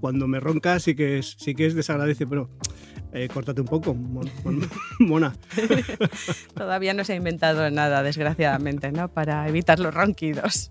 Cuando 0.00 0.26
me 0.26 0.40
ronca 0.40 0.78
sí 0.80 0.94
que 0.94 1.18
es, 1.18 1.36
sí 1.38 1.54
que 1.54 1.66
es 1.66 1.74
desagradable, 1.74 2.14
pero 2.26 2.50
eh, 3.12 3.28
córtate 3.32 3.60
un 3.60 3.68
poco, 3.68 3.94
mon, 3.94 4.28
mon, 4.44 4.68
mona. 4.98 5.36
Todavía 6.54 6.94
no 6.94 7.04
se 7.04 7.12
ha 7.12 7.16
inventado 7.16 7.70
nada, 7.70 8.02
desgraciadamente, 8.02 8.90
¿no? 8.90 9.08
Para 9.08 9.48
evitar 9.48 9.78
los 9.78 9.94
ronquidos. 9.94 10.70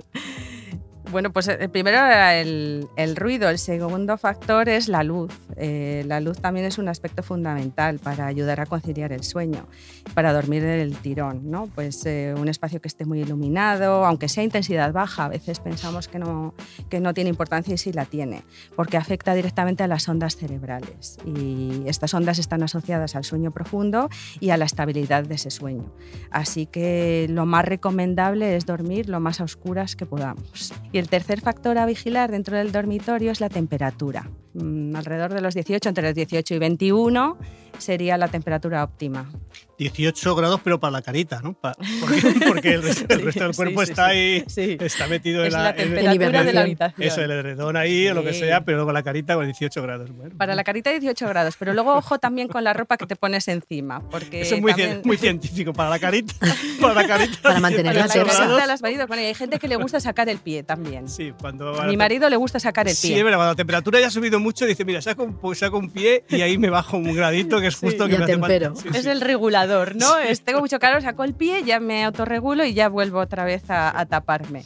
Bueno, 1.13 1.31
pues 1.31 1.47
el 1.47 1.69
primero 1.69 1.97
era 1.97 2.35
el, 2.39 2.87
el, 2.95 3.15
ruido, 3.15 3.47
el 3.47 3.59
segundo 3.59 4.17
factor 4.17 4.67
es 4.67 4.87
la 4.87 5.03
luz. 5.03 5.31
Eh, 5.57 6.03
la 6.07 6.19
luz 6.19 6.39
también 6.39 6.65
es 6.65 6.79
un 6.79 6.89
aspecto 6.89 7.21
fundamental 7.21 7.99
para 7.99 8.25
ayudar 8.25 8.59
a 8.59 8.65
conciliar 8.65 9.13
el 9.13 9.23
sueño, 9.23 9.67
para 10.15 10.33
dormir 10.33 10.63
el 10.63 10.97
tirón, 10.97 11.51
¿no? 11.51 11.67
Pues 11.67 12.03
eh, 12.07 12.33
un 12.35 12.49
espacio 12.49 12.81
que 12.81 12.87
esté 12.87 13.05
muy 13.05 13.21
iluminado, 13.21 14.05
aunque 14.05 14.27
sea 14.27 14.43
intensidad 14.43 14.91
baja, 14.91 15.25
a 15.25 15.27
veces 15.27 15.59
pensamos 15.59 16.07
que 16.07 16.17
no, 16.17 16.55
que 16.89 16.99
no 16.99 17.13
tiene 17.13 17.29
importancia 17.29 17.75
y 17.75 17.77
sí 17.77 17.93
la 17.93 18.05
tiene, 18.05 18.41
porque 18.75 18.97
afecta 18.97 19.35
directamente 19.35 19.83
a 19.83 19.87
las 19.87 20.09
ondas 20.09 20.35
cerebrales 20.35 21.19
y 21.27 21.83
estas 21.85 22.11
ondas 22.15 22.39
están 22.39 22.63
asociadas 22.63 23.15
al 23.15 23.23
sueño 23.23 23.51
profundo 23.51 24.09
y 24.39 24.49
a 24.49 24.57
la 24.57 24.65
estabilidad 24.65 25.25
de 25.25 25.35
ese 25.35 25.51
sueño. 25.51 25.93
Así 26.31 26.65
que 26.65 27.27
lo 27.29 27.45
más 27.45 27.65
recomendable 27.65 28.55
es 28.55 28.65
dormir 28.65 29.09
lo 29.09 29.19
más 29.19 29.41
a 29.41 29.43
oscuras 29.43 29.95
que 29.95 30.07
podamos. 30.07 30.73
Y 30.91 31.02
el 31.03 31.09
tercer 31.09 31.41
factor 31.41 31.77
a 31.77 31.85
vigilar 31.85 32.31
dentro 32.31 32.55
del 32.55 32.71
dormitorio 32.71 33.31
es 33.33 33.41
la 33.41 33.49
temperatura. 33.49 34.29
Mm, 34.53 34.95
alrededor 34.95 35.33
de 35.33 35.41
los 35.41 35.53
18, 35.53 35.89
entre 35.89 36.03
los 36.03 36.15
18 36.15 36.53
y 36.53 36.59
21 36.59 37.37
sería 37.77 38.17
la 38.17 38.27
temperatura 38.27 38.83
óptima. 38.83 39.29
18 39.77 40.35
grados, 40.35 40.61
pero 40.63 40.79
para 40.79 40.91
la 40.91 41.01
carita, 41.01 41.41
¿no? 41.41 41.53
Para, 41.53 41.75
porque, 41.99 42.45
porque, 42.47 42.73
el 42.73 42.83
resto, 42.83 43.05
el 43.09 43.21
resto 43.23 43.43
del 43.43 43.55
cuerpo 43.55 43.83
sí, 43.83 43.91
está 43.91 44.05
ahí, 44.07 44.43
está 44.47 45.07
metido 45.07 45.43
es 45.43 45.47
en 45.47 45.53
la, 45.53 45.63
la 45.63 45.75
temperatura 45.75 46.39
en, 46.39 46.45
de 46.45 46.53
la 46.53 46.61
habitación. 46.61 47.07
Eso, 47.07 47.21
el 47.21 47.31
edredón 47.31 47.75
ahí 47.75 48.07
o 48.07 48.13
lo 48.13 48.23
que 48.23 48.33
sea, 48.33 48.63
pero 48.63 48.85
con 48.85 48.93
la 48.93 49.03
carita 49.03 49.35
con 49.35 49.45
18 49.45 49.81
grados. 49.81 50.11
Bueno, 50.11 50.37
para 50.37 50.55
la 50.55 50.63
carita 50.63 50.91
18 50.91 51.27
grados, 51.27 51.55
pero 51.57 51.73
luego 51.73 51.95
ojo 51.95 52.19
también 52.19 52.47
con 52.47 52.63
la 52.63 52.73
ropa 52.73 52.97
que 52.97 53.07
te 53.07 53.15
pones 53.15 53.47
encima. 53.47 54.01
Porque 54.09 54.41
Eso 54.41 54.55
es 54.55 54.61
muy, 54.61 54.71
también... 54.71 55.01
muy 55.03 55.17
científico, 55.17 55.73
para 55.73 55.89
la 55.89 55.99
carita. 55.99 56.33
Para, 56.79 56.95
la 56.95 57.07
carita, 57.07 57.41
para 57.41 57.59
mantener 57.59 57.95
las 57.95 58.81
bueno, 58.81 59.21
hay 59.21 59.33
gente 59.33 59.57
que 59.57 59.67
le 59.67 59.77
gusta 59.77 59.99
sacar 59.99 60.27
el 60.27 60.37
pie 60.37 60.63
también. 60.63 61.07
Sí, 61.07 61.33
cuando. 61.39 61.81
A 61.81 61.85
mi 61.85 61.95
marido 61.95 62.29
le 62.29 62.35
gusta 62.35 62.59
sacar 62.59 62.87
el 62.87 62.93
pie. 62.93 63.15
Sí, 63.15 63.21
pero 63.23 63.37
cuando 63.37 63.51
la 63.51 63.55
temperatura 63.55 63.99
ya 63.99 64.07
ha 64.07 64.11
subido 64.11 64.39
mucho, 64.43 64.65
dice, 64.65 64.85
mira, 64.85 65.01
saco 65.01 65.23
un, 65.23 65.55
saco 65.55 65.77
un 65.77 65.89
pie 65.89 66.23
y 66.29 66.41
ahí 66.41 66.57
me 66.57 66.69
bajo 66.69 66.97
un 66.97 67.15
gradito 67.15 67.59
que 67.59 67.67
es 67.67 67.75
justo 67.75 68.05
sí, 68.05 68.11
que 68.11 68.17
me 68.17 68.23
hace 68.25 68.33
tempero. 68.33 68.75
falta. 68.75 68.91
Sí, 68.91 68.97
es 68.97 69.05
el 69.05 69.21
regulador, 69.21 69.95
¿no? 69.95 70.19
es, 70.19 70.43
tengo 70.43 70.59
mucho 70.59 70.79
calor, 70.79 71.01
saco 71.01 71.23
el 71.23 71.33
pie, 71.33 71.63
ya 71.63 71.79
me 71.79 72.03
autorregulo 72.03 72.65
y 72.65 72.73
ya 72.73 72.89
vuelvo 72.89 73.19
otra 73.19 73.45
vez 73.45 73.69
a, 73.69 73.99
a 73.99 74.05
taparme. 74.05 74.63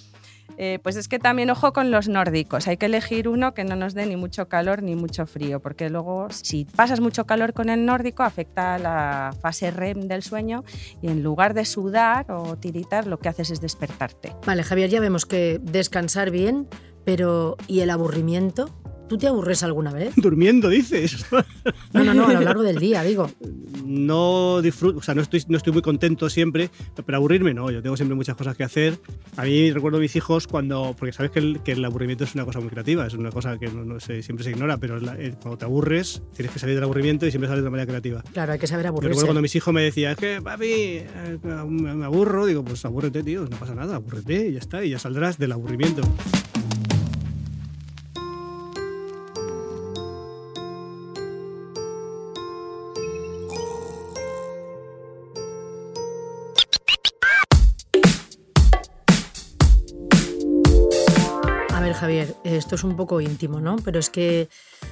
Eh, 0.59 0.79
pues 0.81 0.95
es 0.95 1.07
que 1.07 1.19
también 1.19 1.51
ojo 1.51 1.71
con 1.71 1.91
los 1.91 2.09
nórdicos, 2.09 2.67
hay 2.67 2.77
que 2.77 2.87
elegir 2.87 3.27
uno 3.27 3.53
que 3.53 3.63
no 3.63 3.75
nos 3.75 3.93
dé 3.93 4.07
ni 4.07 4.15
mucho 4.15 4.47
calor 4.47 4.81
ni 4.81 4.95
mucho 4.95 5.27
frío, 5.27 5.59
porque 5.59 5.89
luego 5.91 6.29
si 6.31 6.65
pasas 6.65 6.99
mucho 6.99 7.25
calor 7.25 7.53
con 7.53 7.69
el 7.69 7.85
nórdico 7.85 8.23
afecta 8.23 8.79
la 8.79 9.35
fase 9.39 9.69
REM 9.69 10.07
del 10.07 10.23
sueño 10.23 10.63
y 10.99 11.09
en 11.09 11.21
lugar 11.21 11.53
de 11.53 11.63
sudar 11.63 12.31
o 12.31 12.57
tiritar 12.57 13.05
lo 13.05 13.19
que 13.19 13.29
haces 13.29 13.51
es 13.51 13.61
despertarte. 13.61 14.33
Vale, 14.47 14.63
Javier, 14.63 14.89
ya 14.89 14.99
vemos 14.99 15.27
que 15.27 15.59
descansar 15.61 16.31
bien, 16.31 16.67
pero 17.05 17.57
¿y 17.67 17.81
el 17.81 17.91
aburrimiento? 17.91 18.71
¿Tú 19.07 19.17
te 19.17 19.27
aburres 19.27 19.63
alguna 19.63 19.91
vez? 19.93 20.13
Durmiendo, 20.17 20.69
dices. 20.69 21.25
No, 21.93 22.03
no, 22.03 22.13
no, 22.13 22.27
a 22.27 22.33
lo 22.33 22.41
largo 22.41 22.63
del 22.63 22.77
día, 22.77 23.03
digo. 23.03 23.29
No 23.85 24.61
disfruto, 24.61 24.99
o 24.99 25.01
sea, 25.01 25.15
no 25.15 25.21
estoy, 25.21 25.43
no 25.47 25.57
estoy 25.57 25.73
muy 25.73 25.81
contento 25.81 26.29
siempre, 26.29 26.69
pero 27.05 27.17
aburrirme 27.17 27.53
no, 27.53 27.71
yo 27.71 27.81
tengo 27.81 27.95
siempre 27.95 28.15
muchas 28.15 28.35
cosas 28.35 28.55
que 28.57 28.63
hacer. 28.63 28.99
A 29.37 29.43
mí 29.43 29.71
recuerdo 29.71 29.97
a 29.97 30.01
mis 30.01 30.15
hijos 30.15 30.47
cuando, 30.47 30.95
porque 30.97 31.13
sabes 31.13 31.31
que 31.31 31.39
el, 31.39 31.59
que 31.63 31.71
el 31.73 31.85
aburrimiento 31.85 32.23
es 32.25 32.35
una 32.35 32.43
cosa 32.45 32.59
muy 32.59 32.69
creativa, 32.69 33.07
es 33.07 33.13
una 33.13 33.29
cosa 33.31 33.57
que 33.57 33.67
no, 33.67 33.85
no 33.85 33.99
sé, 33.99 34.21
siempre 34.23 34.43
se 34.43 34.51
ignora, 34.51 34.77
pero 34.77 34.99
la, 34.99 35.15
el, 35.15 35.35
cuando 35.37 35.57
te 35.57 35.65
aburres 35.65 36.21
tienes 36.35 36.51
que 36.51 36.59
salir 36.59 36.75
del 36.75 36.83
aburrimiento 36.83 37.25
y 37.25 37.31
siempre 37.31 37.47
sales 37.47 37.63
de 37.63 37.69
manera 37.69 37.87
creativa. 37.87 38.21
Claro, 38.33 38.51
hay 38.53 38.59
que 38.59 38.67
saber 38.67 38.85
Yo 38.85 38.89
aburrirse. 38.89 39.09
recuerdo 39.09 39.27
cuando 39.27 39.41
mis 39.41 39.55
hijos 39.55 39.73
me 39.73 39.81
decían, 39.83 40.11
es 40.11 40.17
que 40.17 40.41
papi, 40.41 40.65
eh, 40.65 41.05
me 41.43 42.05
aburro, 42.05 42.45
digo, 42.45 42.63
pues 42.65 42.83
abúrrete, 42.85 43.23
tío, 43.23 43.47
no 43.49 43.57
pasa 43.57 43.73
nada, 43.73 43.95
abúrrete 43.95 44.49
y 44.49 44.53
ya 44.53 44.59
está, 44.59 44.83
y 44.83 44.89
ya 44.89 44.99
saldrás 44.99 45.37
del 45.37 45.53
aburrimiento. 45.53 46.01
Javier, 61.97 62.35
esto 62.43 62.75
es 62.75 62.83
un 62.83 62.95
poco 62.95 63.21
íntimo, 63.21 63.59
¿no? 63.59 63.75
Pero 63.77 63.99
es 63.99 64.09
que 64.09 64.49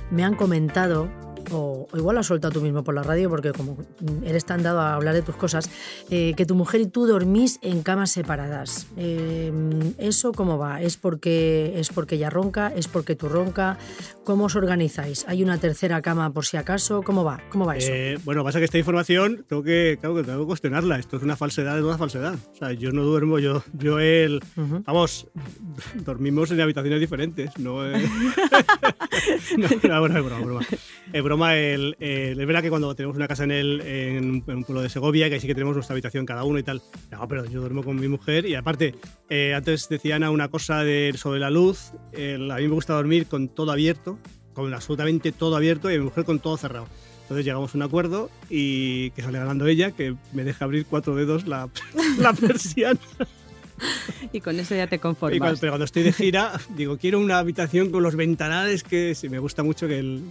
me 0.09 0.23
han 0.23 0.35
comentado, 0.35 1.07
o, 1.55 1.87
o, 1.91 1.97
igual 1.97 2.15
lo 2.15 2.19
has 2.19 2.27
soltado 2.27 2.53
tú 2.53 2.61
mismo 2.61 2.83
por 2.83 2.93
la 2.93 3.03
radio, 3.03 3.29
porque 3.29 3.51
como 3.51 3.77
eres 4.23 4.45
tan 4.45 4.63
dado 4.63 4.79
a 4.79 4.93
hablar 4.93 5.13
de 5.13 5.21
tus 5.21 5.35
cosas, 5.35 5.69
eh, 6.09 6.33
que 6.35 6.45
tu 6.45 6.55
mujer 6.55 6.81
y 6.81 6.87
tú 6.87 7.05
dormís 7.05 7.59
en 7.61 7.81
camas 7.81 8.11
separadas. 8.11 8.87
Eh, 8.97 9.51
¿Eso 9.97 10.31
cómo 10.31 10.57
va? 10.57 10.81
¿Es 10.81 10.97
porque, 10.97 11.73
¿Es 11.75 11.89
porque 11.89 12.15
ella 12.15 12.29
ronca? 12.29 12.71
¿Es 12.75 12.87
porque 12.87 13.15
tú 13.15 13.29
ronca? 13.29 13.77
¿Cómo 14.23 14.45
os 14.45 14.55
organizáis? 14.55 15.25
¿Hay 15.27 15.43
una 15.43 15.57
tercera 15.59 16.01
cama 16.01 16.31
por 16.31 16.45
si 16.45 16.57
acaso? 16.57 17.03
¿Cómo 17.03 17.23
va? 17.23 17.41
¿Cómo 17.49 17.65
va 17.65 17.77
eso? 17.77 17.91
Eh, 17.93 18.17
bueno, 18.23 18.43
pasa 18.43 18.59
que 18.59 18.65
esta 18.65 18.77
información 18.77 19.45
tengo 19.47 19.63
que, 19.63 19.97
claro, 19.99 20.15
que 20.15 20.23
tengo 20.23 20.39
que 20.39 20.45
cuestionarla. 20.47 20.99
Esto 20.99 21.17
es 21.17 21.23
una 21.23 21.35
falsedad 21.35 21.75
de 21.75 21.81
toda 21.81 21.97
falsedad. 21.97 22.35
O 22.53 22.55
sea, 22.55 22.71
yo 22.73 22.91
no 22.91 23.03
duermo, 23.03 23.39
yo, 23.39 23.63
yo 23.73 23.99
él, 23.99 24.41
uh 24.55 24.61
-huh. 24.61 24.83
vamos, 24.85 25.27
dormimos 26.05 26.51
en 26.51 26.61
habitaciones 26.61 26.99
diferentes. 26.99 27.51
No, 27.57 27.83
no, 29.57 30.07
no, 30.07 30.23
broma. 30.23 30.65
El, 31.53 31.95
el, 31.99 32.39
es 32.39 32.47
verdad 32.47 32.61
que 32.61 32.69
cuando 32.69 32.95
tenemos 32.95 33.15
una 33.15 33.27
casa 33.27 33.43
en, 33.43 33.51
el, 33.51 33.81
en, 33.81 34.43
en, 34.47 34.55
un 34.55 34.63
pueblo 34.63 34.81
de 34.81 34.89
Segovia, 34.89 35.27
que 35.27 35.35
ahí 35.35 35.41
sí 35.41 35.47
que 35.47 35.53
tenemos 35.53 35.75
nuestra 35.75 35.93
habitación 35.93 36.25
cada 36.25 36.43
uno 36.43 36.59
y 36.59 36.63
tal. 36.63 36.81
No, 37.11 37.27
pero 37.27 37.45
yo 37.45 37.59
duermo 37.59 37.83
con 37.83 37.97
mi 37.97 38.07
mujer 38.07 38.45
y 38.45 38.55
aparte, 38.55 38.95
eh, 39.29 39.53
antes 39.53 39.89
decía 39.89 40.15
Ana 40.15 40.31
una 40.31 40.47
cosa 40.49 40.83
de, 40.83 41.13
sobre 41.17 41.39
la 41.39 41.49
luz. 41.49 41.91
El, 42.11 42.49
a 42.51 42.57
mí 42.57 42.67
me 42.67 42.73
gusta 42.73 42.93
dormir 42.93 43.27
con 43.27 43.49
todo 43.49 43.71
abierto, 43.71 44.17
con 44.53 44.73
absolutamente 44.73 45.31
todo 45.31 45.55
abierto 45.55 45.91
y 45.91 45.95
a 45.95 45.97
mi 45.97 46.05
mujer 46.05 46.25
con 46.25 46.39
todo 46.39 46.57
cerrado. 46.57 46.87
Entonces 47.23 47.45
llegamos 47.45 47.73
a 47.73 47.77
un 47.77 47.81
acuerdo 47.81 48.29
y 48.49 49.09
que 49.11 49.23
sale 49.23 49.39
ganando 49.39 49.65
ella, 49.65 49.91
que 49.91 50.15
me 50.31 50.43
deja 50.43 50.65
abrir 50.65 50.85
cuatro 50.85 51.15
dedos 51.15 51.47
la, 51.47 51.69
la 52.19 52.33
persiana. 52.33 52.99
Y 54.31 54.41
con 54.41 54.59
eso 54.59 54.75
ya 54.75 54.87
te 54.87 54.99
conformas. 54.99 55.39
Cuando, 55.39 55.59
pero 55.59 55.71
cuando 55.71 55.85
estoy 55.85 56.03
de 56.03 56.13
gira, 56.13 56.53
digo, 56.75 56.97
quiero 56.97 57.19
una 57.19 57.39
habitación 57.39 57.89
con 57.89 58.03
los 58.03 58.15
ventanales 58.15 58.83
que 58.83 59.15
sí, 59.15 59.27
me 59.29 59.39
gusta 59.39 59.63
mucho 59.63 59.87
que 59.87 59.99
el, 59.99 60.23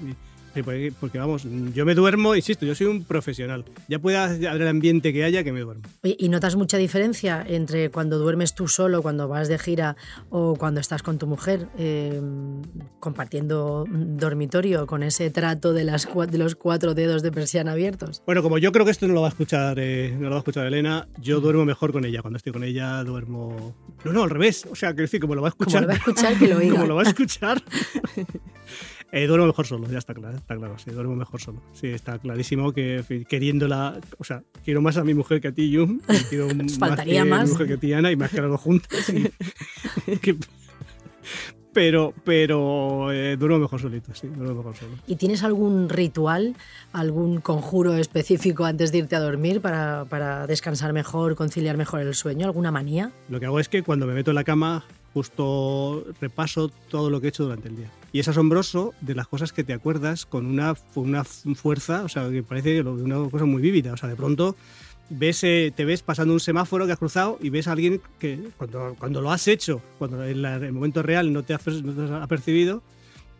Sí, 0.54 0.62
porque, 0.62 0.92
porque, 1.00 1.18
vamos, 1.18 1.44
yo 1.74 1.84
me 1.84 1.96
duermo, 1.96 2.36
insisto, 2.36 2.64
yo 2.64 2.76
soy 2.76 2.86
un 2.86 3.02
profesional. 3.02 3.64
Ya 3.88 3.98
puede 3.98 4.16
haber 4.16 4.62
el 4.62 4.68
ambiente 4.68 5.12
que 5.12 5.24
haya 5.24 5.42
que 5.42 5.52
me 5.52 5.60
duermo. 5.60 5.82
¿Y 6.04 6.28
notas 6.28 6.54
mucha 6.54 6.78
diferencia 6.78 7.44
entre 7.46 7.90
cuando 7.90 8.18
duermes 8.18 8.54
tú 8.54 8.68
solo, 8.68 9.02
cuando 9.02 9.26
vas 9.26 9.48
de 9.48 9.58
gira 9.58 9.96
o 10.30 10.54
cuando 10.54 10.80
estás 10.80 11.02
con 11.02 11.18
tu 11.18 11.26
mujer 11.26 11.66
eh, 11.76 12.20
compartiendo 13.00 13.84
dormitorio 13.88 14.86
con 14.86 15.02
ese 15.02 15.30
trato 15.30 15.72
de, 15.72 15.82
las, 15.82 16.08
de 16.30 16.38
los 16.38 16.54
cuatro 16.54 16.94
dedos 16.94 17.22
de 17.22 17.32
persiana 17.32 17.72
abiertos? 17.72 18.22
Bueno, 18.24 18.42
como 18.44 18.58
yo 18.58 18.70
creo 18.70 18.84
que 18.84 18.92
esto 18.92 19.08
no 19.08 19.14
lo 19.14 19.22
va 19.22 19.28
a 19.28 19.30
escuchar, 19.30 19.78
eh, 19.80 20.14
no 20.16 20.24
lo 20.24 20.30
va 20.30 20.36
a 20.36 20.38
escuchar 20.38 20.66
Elena, 20.66 21.08
yo 21.20 21.40
duermo 21.40 21.64
mejor 21.64 21.90
con 21.90 22.04
ella. 22.04 22.22
Cuando 22.22 22.36
estoy 22.36 22.52
con 22.52 22.62
ella 22.62 23.02
duermo... 23.02 23.74
No, 24.04 24.12
no, 24.12 24.22
al 24.22 24.30
revés. 24.30 24.66
O 24.70 24.76
sea, 24.76 24.94
que 24.94 25.02
decir, 25.02 25.20
como 25.20 25.34
lo 25.34 25.42
va 25.42 25.48
a 25.48 25.50
escuchar... 25.50 25.82
Como 25.82 25.86
lo 25.86 25.88
va 25.88 25.94
a 25.94 25.96
escuchar, 25.96 26.38
que 26.38 26.46
lo 26.46 26.56
oiga. 26.58 26.74
como 26.74 26.86
lo 26.86 26.94
va 26.94 27.02
a 27.02 27.06
escuchar... 27.06 27.60
Eh, 29.16 29.28
duermo 29.28 29.46
mejor 29.46 29.64
solo, 29.64 29.86
ya 29.88 29.98
está 29.98 30.12
claro, 30.12 30.36
está 30.36 30.56
claro, 30.56 30.76
sí, 30.76 30.90
duermo 30.90 31.14
mejor 31.14 31.40
solo. 31.40 31.62
Sí, 31.72 31.86
está 31.86 32.18
clarísimo 32.18 32.72
que 32.72 33.24
queriéndola, 33.28 34.00
o 34.18 34.24
sea, 34.24 34.42
quiero 34.64 34.82
más 34.82 34.96
a 34.96 35.04
mi 35.04 35.14
mujer 35.14 35.40
que 35.40 35.46
a 35.46 35.52
ti, 35.52 35.70
Yum, 35.70 36.00
quiero 36.28 36.48
Faltaría 36.80 37.24
más, 37.24 37.30
más. 37.30 37.40
a 37.40 37.44
mi 37.44 37.50
mujer 37.52 37.66
que 37.68 37.72
a 37.74 37.76
ti, 37.76 37.92
Ana, 37.92 38.10
y 38.10 38.16
más 38.16 38.30
que 38.32 38.40
a 38.40 38.42
los 38.42 38.60
juntos. 38.60 38.88
pero 41.72 42.12
pero 42.24 43.12
eh, 43.12 43.36
duermo 43.36 43.60
mejor 43.60 43.80
solito, 43.80 44.12
sí, 44.16 44.26
duermo 44.26 44.56
mejor 44.56 44.74
solo. 44.74 44.96
¿Y 45.06 45.14
tienes 45.14 45.44
algún 45.44 45.88
ritual, 45.88 46.56
algún 46.92 47.40
conjuro 47.40 47.94
específico 47.94 48.64
antes 48.64 48.90
de 48.90 48.98
irte 48.98 49.14
a 49.14 49.20
dormir 49.20 49.60
para, 49.60 50.06
para 50.06 50.48
descansar 50.48 50.92
mejor, 50.92 51.36
conciliar 51.36 51.76
mejor 51.76 52.00
el 52.00 52.16
sueño? 52.16 52.46
¿Alguna 52.46 52.72
manía? 52.72 53.12
Lo 53.28 53.38
que 53.38 53.46
hago 53.46 53.60
es 53.60 53.68
que 53.68 53.84
cuando 53.84 54.08
me 54.08 54.14
meto 54.14 54.32
en 54.32 54.34
la 54.34 54.44
cama 54.44 54.84
justo 55.14 56.04
repaso 56.20 56.68
todo 56.88 57.08
lo 57.08 57.20
que 57.20 57.28
he 57.28 57.30
hecho 57.30 57.44
durante 57.44 57.68
el 57.68 57.76
día. 57.76 57.90
Y 58.12 58.18
es 58.18 58.28
asombroso 58.28 58.92
de 59.00 59.14
las 59.14 59.28
cosas 59.28 59.52
que 59.52 59.64
te 59.64 59.72
acuerdas 59.72 60.26
con 60.26 60.44
una, 60.44 60.74
una 60.96 61.24
fuerza, 61.24 62.02
o 62.02 62.08
sea, 62.08 62.28
que 62.30 62.42
parece 62.42 62.82
una 62.82 63.28
cosa 63.30 63.44
muy 63.44 63.62
vívida. 63.62 63.92
O 63.92 63.96
sea, 63.96 64.08
de 64.08 64.16
pronto 64.16 64.56
ves, 65.08 65.44
eh, 65.44 65.72
te 65.74 65.84
ves 65.84 66.02
pasando 66.02 66.34
un 66.34 66.40
semáforo 66.40 66.86
que 66.86 66.92
has 66.92 66.98
cruzado 66.98 67.38
y 67.40 67.50
ves 67.50 67.68
a 67.68 67.72
alguien 67.72 68.00
que 68.18 68.50
cuando, 68.56 68.96
cuando 68.98 69.20
lo 69.20 69.30
has 69.30 69.48
hecho, 69.48 69.80
cuando 69.98 70.24
en 70.24 70.44
el 70.44 70.72
momento 70.72 71.02
real 71.02 71.32
no 71.32 71.42
te, 71.42 71.54
has, 71.54 71.66
no 71.66 71.92
te 71.92 72.02
has 72.02 72.22
apercibido, 72.22 72.82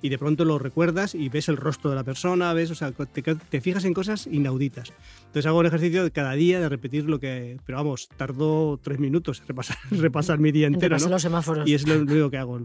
y 0.05 0.11
de 0.11 0.19
pronto 0.19 0.45
lo 0.45 0.59
recuerdas 0.59 1.15
y 1.15 1.31
ves 1.31 1.49
el 1.49 1.57
rostro 1.57 1.89
de 1.89 1.97
la 1.97 2.05
persona, 2.05 2.53
ves, 2.53 2.71
o 2.71 2.75
sea, 2.75 2.93
te, 2.93 3.23
te, 3.23 3.61
fijas 3.63 3.87
en 3.87 3.95
cosas 3.95 4.27
inauditas. 4.27 4.93
Entonces 5.21 5.47
hago 5.47 5.61
un 5.61 5.65
ejercicio 5.65 6.05
de 6.05 6.11
cada 6.11 6.35
día 6.35 6.61
de 6.61 6.69
repetir 6.69 7.05
lo 7.05 7.19
que, 7.19 7.57
pero 7.65 7.79
vamos, 7.79 8.11
tardo 8.15 8.79
tres 8.83 8.99
minutos 8.99 9.41
en 9.41 9.49
repasar, 9.49 9.79
repasar 9.91 10.39
mi 10.41 10.53
día 10.53 10.67
entero, 10.67 10.99
¿no? 10.99 11.09
los 11.09 11.23
semáforos. 11.23 11.67
Y 11.67 11.73
es 11.73 11.89
lo 11.89 11.99
único 11.99 12.29
que 12.29 12.37
hago. 12.37 12.61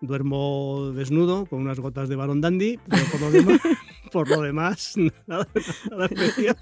Duermo 0.00 0.92
desnudo 0.94 1.44
con 1.44 1.60
unas 1.60 1.78
gotas 1.78 2.08
de 2.08 2.16
Baron 2.16 2.40
Dandy, 2.40 2.78
pero 2.88 3.04
por 3.12 3.20
lo 3.20 3.30
demás, 3.30 3.60
por 4.12 4.28
lo 4.30 4.40
demás 4.40 4.94
nada, 5.26 5.46
nada 5.90 6.06
especial. 6.06 6.56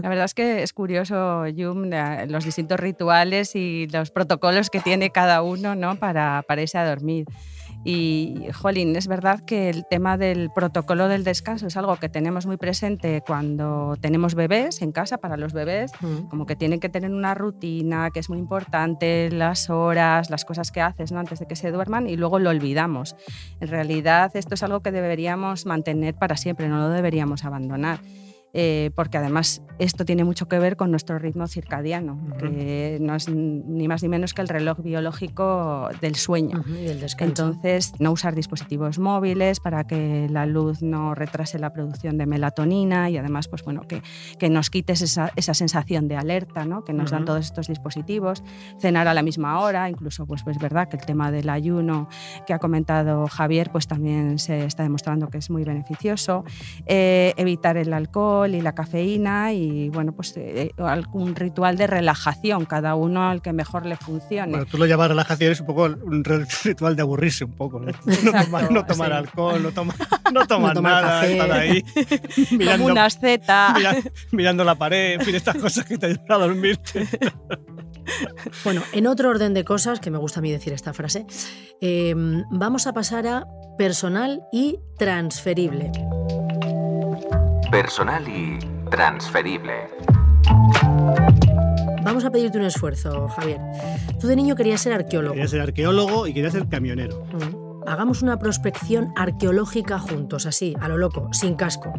La 0.00 0.08
verdad 0.08 0.26
es 0.26 0.34
que 0.34 0.62
es 0.62 0.72
curioso, 0.72 1.48
Yum, 1.48 1.90
los 2.28 2.44
distintos 2.44 2.78
rituales 2.78 3.56
y 3.56 3.88
los 3.88 4.12
protocolos 4.12 4.70
que 4.70 4.78
tiene 4.78 5.10
cada 5.10 5.42
uno 5.42 5.74
¿no? 5.74 5.96
para, 5.96 6.44
para 6.46 6.62
irse 6.62 6.78
a 6.78 6.88
dormir. 6.88 7.26
Y, 7.84 8.46
jolín, 8.52 8.94
es 8.94 9.08
verdad 9.08 9.40
que 9.40 9.68
el 9.68 9.84
tema 9.88 10.16
del 10.16 10.50
protocolo 10.50 11.08
del 11.08 11.24
descanso 11.24 11.66
es 11.66 11.76
algo 11.76 11.96
que 11.96 12.08
tenemos 12.08 12.46
muy 12.46 12.56
presente 12.56 13.22
cuando 13.26 13.96
tenemos 14.00 14.34
bebés 14.34 14.82
en 14.82 14.92
casa, 14.92 15.18
para 15.18 15.36
los 15.36 15.52
bebés, 15.52 15.90
mm. 16.00 16.28
como 16.28 16.46
que 16.46 16.54
tienen 16.54 16.78
que 16.78 16.88
tener 16.88 17.10
una 17.10 17.34
rutina, 17.34 18.10
que 18.10 18.20
es 18.20 18.28
muy 18.28 18.38
importante, 18.38 19.30
las 19.30 19.68
horas, 19.68 20.30
las 20.30 20.44
cosas 20.44 20.70
que 20.70 20.80
haces 20.80 21.10
¿no? 21.10 21.18
antes 21.18 21.40
de 21.40 21.46
que 21.46 21.56
se 21.56 21.70
duerman 21.70 22.08
y 22.08 22.16
luego 22.16 22.38
lo 22.38 22.50
olvidamos. 22.50 23.16
En 23.60 23.68
realidad 23.68 24.30
esto 24.34 24.54
es 24.54 24.62
algo 24.62 24.80
que 24.80 24.92
deberíamos 24.92 25.66
mantener 25.66 26.14
para 26.14 26.36
siempre, 26.36 26.68
no 26.68 26.78
lo 26.78 26.88
deberíamos 26.88 27.44
abandonar. 27.44 28.00
Eh, 28.54 28.90
porque 28.94 29.16
además 29.16 29.62
esto 29.78 30.04
tiene 30.04 30.24
mucho 30.24 30.46
que 30.46 30.58
ver 30.58 30.76
con 30.76 30.90
nuestro 30.90 31.18
ritmo 31.18 31.46
circadiano, 31.46 32.20
que 32.38 32.98
no 33.00 33.14
es 33.14 33.28
ni 33.28 33.88
más 33.88 34.02
ni 34.02 34.08
menos 34.08 34.34
que 34.34 34.42
el 34.42 34.48
reloj 34.48 34.80
biológico 34.80 35.88
del 36.00 36.16
sueño. 36.16 36.62
Entonces, 37.18 37.92
no 37.98 38.12
usar 38.12 38.34
dispositivos 38.34 38.98
móviles 38.98 39.60
para 39.60 39.84
que 39.84 40.28
la 40.30 40.44
luz 40.46 40.82
no 40.82 41.14
retrase 41.14 41.58
la 41.58 41.72
producción 41.72 42.18
de 42.18 42.26
melatonina 42.26 43.08
y 43.08 43.16
además, 43.16 43.48
pues 43.48 43.64
bueno, 43.64 43.82
que, 43.88 44.02
que 44.38 44.50
nos 44.50 44.70
quites 44.70 45.02
esa, 45.02 45.32
esa, 45.36 45.54
sensación 45.54 46.08
de 46.08 46.16
alerta 46.16 46.64
¿no? 46.64 46.84
que 46.84 46.92
nos 46.92 47.10
dan 47.10 47.24
todos 47.24 47.44
estos 47.44 47.68
dispositivos, 47.68 48.42
cenar 48.80 49.08
a 49.08 49.14
la 49.14 49.22
misma 49.22 49.60
hora, 49.60 49.88
incluso 49.88 50.26
pues, 50.26 50.42
pues 50.42 50.56
es 50.56 50.62
verdad 50.62 50.88
que 50.88 50.96
el 50.96 51.04
tema 51.04 51.30
del 51.30 51.48
ayuno 51.48 52.08
que 52.46 52.52
ha 52.52 52.58
comentado 52.58 53.26
Javier, 53.26 53.70
pues 53.70 53.86
también 53.86 54.38
se 54.38 54.64
está 54.64 54.82
demostrando 54.82 55.28
que 55.28 55.38
es 55.38 55.50
muy 55.50 55.64
beneficioso, 55.64 56.44
eh, 56.86 57.32
evitar 57.36 57.76
el 57.76 57.92
alcohol, 57.92 58.41
y 58.50 58.60
la 58.60 58.74
cafeína 58.74 59.52
y 59.52 59.88
bueno, 59.88 60.12
pues 60.12 60.34
eh, 60.36 60.72
algún 60.78 61.34
ritual 61.34 61.76
de 61.76 61.86
relajación, 61.86 62.64
cada 62.64 62.94
uno 62.94 63.28
al 63.28 63.42
que 63.42 63.52
mejor 63.52 63.86
le 63.86 63.96
funcione. 63.96 64.50
Bueno, 64.50 64.66
tú 64.66 64.78
lo 64.78 64.86
llamas 64.86 65.08
relajación, 65.08 65.52
es 65.52 65.60
un 65.60 65.66
poco 65.66 65.84
un 65.84 66.24
ritual 66.24 66.96
de 66.96 67.02
aburrirse 67.02 67.44
un 67.44 67.52
poco, 67.52 67.80
¿no? 67.80 67.92
no 68.70 68.84
tomar, 68.84 69.12
alcohol, 69.12 69.62
no, 69.62 69.72
toma, 69.72 69.94
no 70.32 70.46
tomar 70.46 70.80
nada, 70.80 71.26
estar 71.26 71.52
ahí 71.52 71.84
mirando, 72.50 72.84
Como 72.84 72.92
una 72.92 73.04
asceta. 73.06 73.74
mirando 74.32 74.64
la 74.64 74.74
pared, 74.74 75.14
en 75.14 75.20
fin, 75.20 75.34
estas 75.34 75.56
cosas 75.56 75.84
que 75.84 75.98
te 75.98 76.06
ayudan 76.06 76.26
a 76.30 76.38
dormirte. 76.38 77.08
Bueno, 78.64 78.82
en 78.92 79.06
otro 79.06 79.30
orden 79.30 79.54
de 79.54 79.64
cosas, 79.64 80.00
que 80.00 80.10
me 80.10 80.18
gusta 80.18 80.40
a 80.40 80.42
mí 80.42 80.50
decir 80.50 80.72
esta 80.72 80.92
frase, 80.92 81.26
eh, 81.80 82.14
vamos 82.50 82.86
a 82.86 82.92
pasar 82.92 83.26
a 83.26 83.46
personal 83.78 84.42
y 84.52 84.78
transferible 84.98 85.90
personal 87.72 88.28
y 88.28 88.58
transferible. 88.90 89.88
Vamos 92.02 92.22
a 92.26 92.30
pedirte 92.30 92.58
un 92.58 92.64
esfuerzo, 92.64 93.28
Javier. 93.28 93.60
Tú 94.20 94.26
de 94.26 94.36
niño 94.36 94.54
querías 94.54 94.82
ser 94.82 94.92
arqueólogo. 94.92 95.32
Quería 95.32 95.48
ser 95.48 95.62
arqueólogo 95.62 96.26
y 96.26 96.34
quería 96.34 96.50
ser 96.50 96.68
camionero. 96.68 97.24
Mm. 97.32 97.88
Hagamos 97.88 98.20
una 98.20 98.38
prospección 98.38 99.14
arqueológica 99.16 99.98
juntos, 99.98 100.44
así, 100.44 100.76
a 100.80 100.88
lo 100.88 100.98
loco, 100.98 101.30
sin 101.32 101.54
casco. 101.54 101.94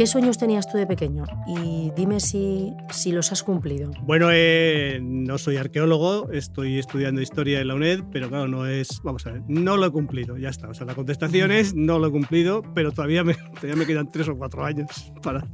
¿Qué 0.00 0.06
sueños 0.06 0.38
tenías 0.38 0.66
tú 0.66 0.78
de 0.78 0.86
pequeño? 0.86 1.24
Y 1.46 1.92
dime 1.94 2.20
si, 2.20 2.72
si 2.90 3.12
los 3.12 3.32
has 3.32 3.42
cumplido. 3.42 3.90
Bueno, 4.00 4.30
eh, 4.32 4.98
no 5.02 5.36
soy 5.36 5.58
arqueólogo, 5.58 6.30
estoy 6.32 6.78
estudiando 6.78 7.20
historia 7.20 7.60
en 7.60 7.68
la 7.68 7.74
UNED, 7.74 8.04
pero 8.10 8.30
claro, 8.30 8.48
no 8.48 8.64
es, 8.66 9.02
vamos 9.04 9.26
a 9.26 9.32
ver, 9.32 9.42
no 9.46 9.76
lo 9.76 9.84
he 9.84 9.90
cumplido, 9.90 10.38
ya 10.38 10.48
está. 10.48 10.70
O 10.70 10.72
sea, 10.72 10.86
la 10.86 10.94
contestación 10.94 11.52
es 11.52 11.74
no 11.74 11.98
lo 11.98 12.06
he 12.06 12.10
cumplido, 12.10 12.62
pero 12.74 12.92
todavía 12.92 13.24
me, 13.24 13.34
todavía 13.60 13.76
me 13.76 13.84
quedan 13.84 14.10
tres 14.10 14.26
o 14.30 14.38
cuatro 14.38 14.64
años 14.64 15.12
para, 15.22 15.46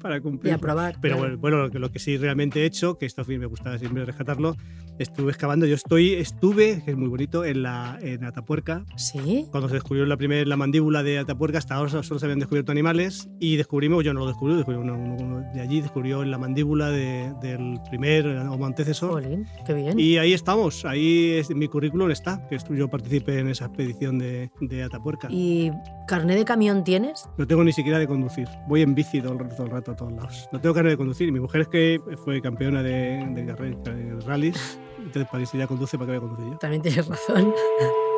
para, 0.00 0.20
cumplir. 0.20 0.50
Y 0.50 0.54
aprobar. 0.54 0.96
Pero 1.00 1.18
bueno, 1.18 1.38
bueno 1.38 1.58
lo, 1.58 1.70
que, 1.70 1.78
lo 1.78 1.92
que 1.92 2.00
sí 2.00 2.16
realmente 2.16 2.62
he 2.62 2.64
hecho, 2.64 2.98
que 2.98 3.06
esto 3.06 3.22
me 3.28 3.46
gusta 3.46 3.78
siempre 3.78 4.04
rescatarlo, 4.04 4.56
estuve 4.98 5.30
excavando, 5.30 5.66
yo 5.66 5.76
estoy, 5.76 6.14
estuve, 6.14 6.82
que 6.84 6.90
es 6.90 6.96
muy 6.96 7.08
bonito, 7.08 7.44
en, 7.44 7.62
la, 7.62 7.96
en 8.02 8.24
Atapuerca. 8.24 8.84
¿Sí? 8.96 9.46
Cuando 9.52 9.68
se 9.68 9.74
descubrió 9.74 10.04
la, 10.04 10.16
primera 10.16 10.44
la 10.44 10.56
mandíbula 10.56 11.04
de 11.04 11.18
Atapuerca, 11.18 11.58
hasta 11.58 11.76
ahora 11.76 12.02
solo 12.02 12.18
se 12.18 12.26
habían 12.26 12.40
descubierto 12.40 12.72
animales 12.72 13.28
y 13.38 13.51
descubrimos, 13.56 14.04
yo 14.04 14.12
no 14.14 14.20
lo 14.20 14.26
descubrí, 14.26 14.54
descubrí 14.54 14.78
uno, 14.78 14.94
uno 14.94 15.40
de 15.52 15.60
allí, 15.60 15.80
descubrió 15.80 16.24
la 16.24 16.38
mandíbula 16.38 16.90
de, 16.90 17.32
del 17.40 17.80
primer 17.88 18.26
homo 18.26 18.66
antecesor. 18.66 19.24
qué 19.66 19.74
bien. 19.74 19.98
Y 19.98 20.18
ahí 20.18 20.32
estamos, 20.32 20.84
ahí 20.84 21.32
es, 21.32 21.50
mi 21.54 21.68
currículum 21.68 22.10
está, 22.10 22.46
que 22.48 22.58
yo 22.70 22.88
participé 22.88 23.38
en 23.38 23.48
esa 23.48 23.66
expedición 23.66 24.18
de, 24.18 24.50
de 24.60 24.82
Atapuerca. 24.82 25.28
¿Y 25.30 25.70
carnet 26.06 26.38
de 26.38 26.44
camión 26.44 26.84
tienes? 26.84 27.28
No 27.36 27.46
tengo 27.46 27.64
ni 27.64 27.72
siquiera 27.72 27.98
de 27.98 28.06
conducir, 28.06 28.48
voy 28.68 28.82
en 28.82 28.94
bici 28.94 29.20
todo 29.20 29.32
el, 29.32 29.48
todo 29.48 29.66
el 29.66 29.72
rato 29.72 29.92
a 29.92 29.96
todos 29.96 30.12
lados. 30.12 30.48
No 30.52 30.60
tengo 30.60 30.74
carnet 30.74 30.92
de 30.92 30.96
conducir, 30.96 31.30
mi 31.32 31.40
mujer 31.40 31.62
es 31.62 31.68
que 31.68 32.00
fue 32.24 32.40
campeona 32.40 32.82
de, 32.82 33.24
de, 33.34 33.44
de 33.44 34.20
rallies 34.20 34.78
entonces, 34.98 35.30
para 35.30 35.40
que 35.42 35.46
si 35.46 35.58
ya 35.58 35.66
conduce, 35.66 35.98
¿para 35.98 36.12
qué 36.12 36.18
voy 36.18 36.26
a 36.26 36.28
conducir 36.28 36.52
yo? 36.52 36.58
También 36.58 36.82
tienes 36.82 37.06
razón. 37.06 37.54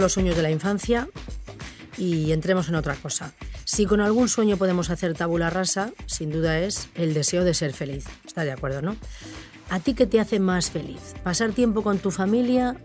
Los 0.00 0.12
sueños 0.12 0.36
de 0.36 0.42
la 0.42 0.50
infancia 0.50 1.08
y 1.96 2.30
entremos 2.32 2.68
en 2.68 2.76
otra 2.76 2.94
cosa. 2.94 3.34
Si 3.64 3.84
con 3.84 4.00
algún 4.00 4.28
sueño 4.28 4.56
podemos 4.56 4.90
hacer 4.90 5.14
tabula 5.14 5.50
rasa, 5.50 5.92
sin 6.06 6.30
duda 6.30 6.60
es 6.60 6.88
el 6.94 7.14
deseo 7.14 7.44
de 7.44 7.52
ser 7.52 7.72
feliz. 7.72 8.06
¿Estás 8.24 8.44
de 8.44 8.52
acuerdo, 8.52 8.80
no? 8.80 8.96
¿A 9.70 9.80
ti 9.80 9.94
qué 9.94 10.06
te 10.06 10.20
hace 10.20 10.38
más 10.38 10.70
feliz? 10.70 11.14
¿Pasar 11.24 11.52
tiempo 11.52 11.82
con 11.82 11.98
tu 11.98 12.10
familia 12.10 12.76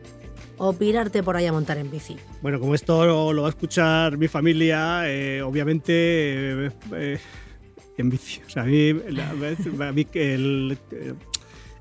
o 0.57 0.73
pirarte 0.73 1.21
por 1.21 1.37
ahí 1.37 1.45
a 1.45 1.51
montar 1.51 1.77
en 1.77 1.91
bici? 1.91 2.17
Bueno, 2.41 2.59
como 2.59 2.73
esto 2.73 3.05
lo, 3.05 3.41
va 3.41 3.47
a 3.47 3.51
escuchar 3.51 4.17
mi 4.17 4.27
familia, 4.27 5.03
eh, 5.05 5.41
obviamente 5.43 5.93
eh, 5.93 6.71
eh, 6.95 7.19
en 7.97 8.09
bici. 8.09 8.41
O 8.45 8.49
sea, 8.49 8.63
a 8.63 8.65
mí, 8.65 8.89
a 8.89 9.91
mí 9.91 10.07
el, 10.13 10.77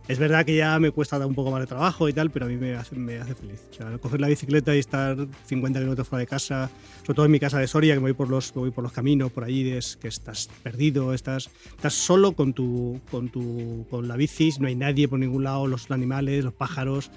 Es 0.09 0.19
verdad 0.19 0.45
que 0.45 0.57
ya 0.57 0.79
me 0.81 0.91
cuesta 0.91 1.19
dar 1.19 1.29
un 1.29 1.35
poco 1.35 1.51
más 1.51 1.61
de 1.61 1.67
trabajo 1.67 2.09
y 2.09 2.13
tal, 2.13 2.31
pero 2.31 2.47
a 2.47 2.49
mí 2.49 2.57
me 2.57 2.75
hace, 2.75 2.97
me 2.97 3.19
hace 3.19 3.35
feliz. 3.35 3.63
O 3.71 3.75
sea, 3.75 3.99
coger 3.99 4.21
la 4.21 4.29
bicicleta 4.29 4.75
y 4.75 4.81
estar 4.81 5.17
50 5.47 5.79
kilómetros 5.79 6.09
fuera 6.09 6.21
de 6.21 6.27
casa, 6.27 6.71
sobre 7.03 7.15
todo 7.15 7.27
en 7.27 7.33
mi 7.33 7.39
casa 7.39 7.59
de 7.59 7.69
Soria, 7.69 7.95
que 7.95 8.01
me 8.01 8.07
voy 8.07 8.13
por 8.13 8.29
los, 8.29 8.55
me 8.57 8.63
voy 8.63 8.71
por 8.73 8.83
los 8.83 8.93
caminos, 8.93 9.31
por 9.31 9.45
allí, 9.45 9.71
es 9.71 9.97
que 9.97 10.09
estás 10.09 10.49
perdido, 10.63 11.15
estás, 11.15 11.51
estás 11.71 11.95
solo 11.95 12.33
con, 12.33 12.53
tu, 12.53 13.01
con, 13.11 13.29
tu, 13.29 13.87
con 13.91 14.09
la 14.09 14.17
bici, 14.17 14.51
no 14.59 14.67
hay 14.67 14.75
nadie 14.75 15.07
por 15.07 15.21
ningún 15.21 15.45
lado, 15.45 15.69
los 15.69 15.89
animales, 15.91 16.45
los 16.45 16.53
pájaros, 16.55 17.11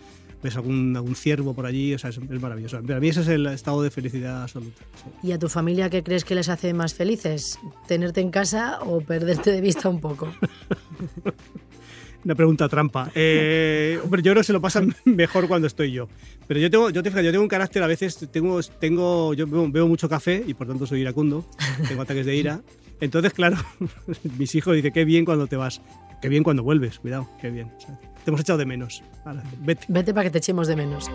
ves 0.44 0.56
algún, 0.56 0.96
algún 0.96 1.16
ciervo 1.16 1.56
por 1.56 1.66
allí, 1.66 1.96
o 1.96 1.98
sea, 1.98 2.12
es, 2.12 2.18
es 2.18 2.42
maravilloso. 2.42 2.82
Para 2.84 3.00
mí 3.00 3.08
ese 3.10 3.22
es 3.22 3.28
el 3.30 3.48
estado 3.48 3.82
de 3.82 3.90
felicidad 3.90 4.44
absoluta. 4.44 4.84
sí. 5.04 5.28
¿Y 5.28 5.32
a 5.32 5.40
tu 5.40 5.50
familia 5.50 5.90
qué 5.90 6.04
crees 6.04 6.24
que 6.24 6.36
les 6.36 6.50
hace 6.50 6.74
más 6.76 6.94
felices? 6.94 7.58
¿Tenerte 7.88 8.22
en 8.22 8.30
casa 8.30 8.80
o 8.82 9.02
perderte 9.02 9.52
de 9.52 9.62
vista 9.62 9.90
un 9.90 10.00
poco? 10.00 10.32
Una 12.26 12.36
pregunta 12.36 12.68
trampa. 12.68 13.12
Eh, 13.18 14.00
hombre, 14.04 14.22
yo 14.22 14.32
creo 14.32 14.42
que 14.42 14.48
se 14.48 14.54
lo 14.54 14.62
pasan 14.62 14.94
mejor 15.06 15.48
cuando 15.48 15.68
estoy 15.68 15.92
yo. 15.92 16.10
Pero 16.48 16.60
yo 16.60 16.70
tengo, 16.70 16.90
yo 16.90 17.02
te 17.02 17.10
fijas, 17.10 17.24
yo 17.24 17.32
tengo 17.32 17.44
un 17.44 17.50
carácter 17.50 17.82
a 17.84 17.88
veces, 17.88 18.18
tengo, 18.32 18.62
tengo, 18.64 19.34
yo 19.34 19.48
bebo, 19.48 19.88
mucho 19.88 20.10
café 20.10 20.44
y 20.46 20.54
por 20.54 20.68
tanto 20.68 20.86
soy 20.86 21.02
iracundo, 21.02 21.46
tengo 21.88 22.02
ataques 22.02 22.26
de 22.26 22.36
ira. 22.36 22.62
Entonces, 23.00 23.34
claro, 23.34 23.58
mis 24.38 24.54
hijos 24.56 24.76
dicen, 24.76 24.92
qué 24.92 25.06
bien 25.06 25.26
cuando 25.26 25.48
te 25.48 25.56
vas, 25.56 25.82
qué 26.22 26.30
bien 26.30 26.44
cuando 26.44 26.64
vuelves, 26.64 27.00
cuidado, 27.00 27.30
qué 27.42 27.50
bien. 27.52 27.72
O 27.78 27.82
sea, 27.82 28.00
te 28.24 28.32
hemos 28.32 28.42
echado 28.42 28.60
de 28.60 28.66
menos. 28.66 29.04
Ahora, 29.24 29.44
vete. 29.60 29.86
Vete 29.88 30.14
para 30.14 30.24
que 30.26 30.32
te 30.32 30.38
echemos 30.40 30.68
de 30.68 30.76
menos. 30.76 31.10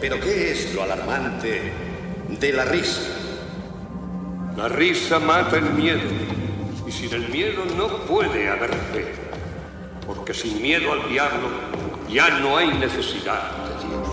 Pero 0.00 0.20
¿qué 0.20 0.52
es 0.52 0.74
lo 0.74 0.82
alarmante 0.82 1.60
de 2.40 2.52
la 2.52 2.64
risa? 2.64 3.00
La 4.56 4.68
risa 4.68 5.18
mata 5.18 5.58
el 5.58 5.70
miedo. 5.74 6.35
Sin 6.96 7.12
el 7.12 7.28
miedo 7.28 7.62
no 7.76 7.88
puede 8.06 8.48
haber 8.48 8.72
fe. 8.72 9.04
Porque 10.06 10.32
sin 10.32 10.62
miedo 10.62 10.94
al 10.94 11.06
diablo 11.10 11.46
ya 12.08 12.38
no 12.38 12.56
hay 12.56 12.68
necesidad 12.78 13.50
de 13.50 13.86
Dios. 13.86 14.08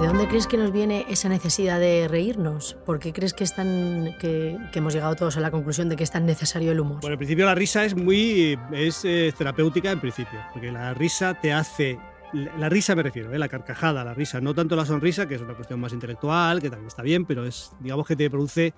¿De 0.00 0.06
dónde 0.06 0.28
crees 0.28 0.46
que 0.46 0.58
nos 0.58 0.70
viene 0.70 1.04
esa 1.08 1.28
necesidad 1.28 1.80
de 1.80 2.06
reírnos? 2.06 2.74
¿Por 2.86 3.00
qué 3.00 3.12
crees 3.12 3.34
que, 3.34 3.42
es 3.42 3.56
tan, 3.56 4.14
que, 4.20 4.56
que 4.72 4.78
hemos 4.78 4.94
llegado 4.94 5.16
todos 5.16 5.36
a 5.38 5.40
la 5.40 5.50
conclusión 5.50 5.88
de 5.88 5.96
que 5.96 6.04
es 6.04 6.12
tan 6.12 6.24
necesario 6.24 6.70
el 6.70 6.78
humor? 6.78 7.00
Bueno, 7.00 7.14
en 7.14 7.18
principio 7.18 7.44
la 7.44 7.56
risa 7.56 7.84
es 7.84 7.96
muy 7.96 8.56
es 8.70 9.04
eh, 9.04 9.34
terapéutica 9.36 9.90
en 9.90 10.00
principio, 10.00 10.38
porque 10.52 10.70
la 10.70 10.94
risa 10.94 11.34
te 11.34 11.52
hace 11.52 11.98
la 12.32 12.68
risa 12.68 12.94
me 12.94 13.02
refiero, 13.02 13.32
¿eh? 13.32 13.38
la 13.38 13.48
carcajada, 13.48 14.04
la 14.04 14.14
risa, 14.14 14.40
no 14.40 14.54
tanto 14.54 14.76
la 14.76 14.84
sonrisa, 14.84 15.26
que 15.26 15.36
es 15.36 15.40
una 15.40 15.54
cuestión 15.54 15.80
más 15.80 15.92
intelectual, 15.92 16.60
que 16.60 16.70
también 16.70 16.88
está 16.88 17.02
bien, 17.02 17.24
pero 17.24 17.44
es, 17.44 17.72
digamos 17.80 18.06
que 18.06 18.16
te 18.16 18.28
produce 18.28 18.74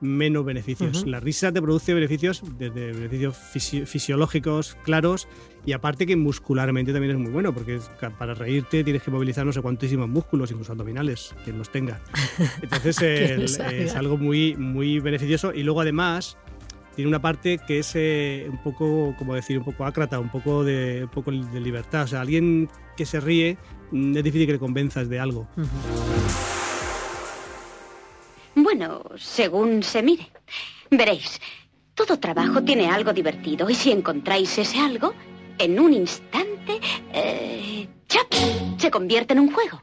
menos 0.00 0.44
beneficios. 0.44 1.00
Ujú. 1.02 1.10
La 1.10 1.20
risa 1.20 1.52
te 1.52 1.60
produce 1.62 1.94
beneficios 1.94 2.42
desde 2.58 2.92
beneficios 2.92 3.36
fisi- 3.36 3.86
fisiológicos 3.86 4.76
claros 4.84 5.28
y 5.66 5.72
aparte 5.72 6.06
que 6.06 6.16
muscularmente 6.16 6.92
también 6.92 7.12
es 7.16 7.18
muy 7.18 7.30
bueno, 7.30 7.52
porque 7.52 7.78
para 8.18 8.34
reírte 8.34 8.84
tienes 8.84 9.02
que 9.02 9.10
movilizar 9.10 9.44
no 9.44 9.52
sé 9.52 9.60
cuantísimos 9.60 10.08
músculos, 10.08 10.50
incluso 10.50 10.72
abdominales, 10.72 11.34
quien 11.44 11.58
los 11.58 11.70
tenga. 11.70 12.00
Entonces 12.62 13.00
el- 13.02 13.42
es 13.42 13.94
algo 13.96 14.16
muy, 14.16 14.56
muy 14.56 14.98
beneficioso 15.00 15.52
y 15.52 15.62
luego 15.62 15.80
además 15.80 16.36
tiene 16.96 17.08
una 17.10 17.20
parte 17.22 17.58
que 17.64 17.78
es 17.78 17.92
eh, 17.94 18.46
un 18.50 18.60
poco, 18.62 19.14
como 19.18 19.34
decir, 19.34 19.56
un 19.58 19.64
poco 19.64 19.84
ácrata, 19.84 20.18
un 20.18 20.30
poco 20.30 20.64
de, 20.64 21.04
un 21.04 21.10
poco 21.10 21.30
de 21.30 21.60
libertad. 21.60 22.02
O 22.02 22.06
sea, 22.08 22.20
alguien 22.22 22.68
que 22.96 23.06
se 23.06 23.20
ríe 23.20 23.56
mm, 23.92 24.16
es 24.16 24.24
difícil 24.24 24.46
que 24.48 24.54
le 24.54 24.58
convenzas 24.58 25.08
de 25.08 25.20
algo. 25.20 25.42
Ujú. 25.56 25.66
Bueno, 28.78 29.02
según 29.16 29.82
se 29.82 30.04
mire. 30.04 30.30
Veréis, 30.88 31.40
todo 31.94 32.20
trabajo 32.20 32.62
tiene 32.62 32.88
algo 32.88 33.12
divertido 33.12 33.68
y 33.68 33.74
si 33.74 33.90
encontráis 33.90 34.56
ese 34.56 34.78
algo, 34.78 35.14
en 35.58 35.80
un 35.80 35.92
instante, 35.92 36.78
eh, 37.12 37.88
¡chap! 38.06 38.32
se 38.76 38.88
convierte 38.88 39.32
en 39.34 39.40
un 39.40 39.52
juego. 39.52 39.82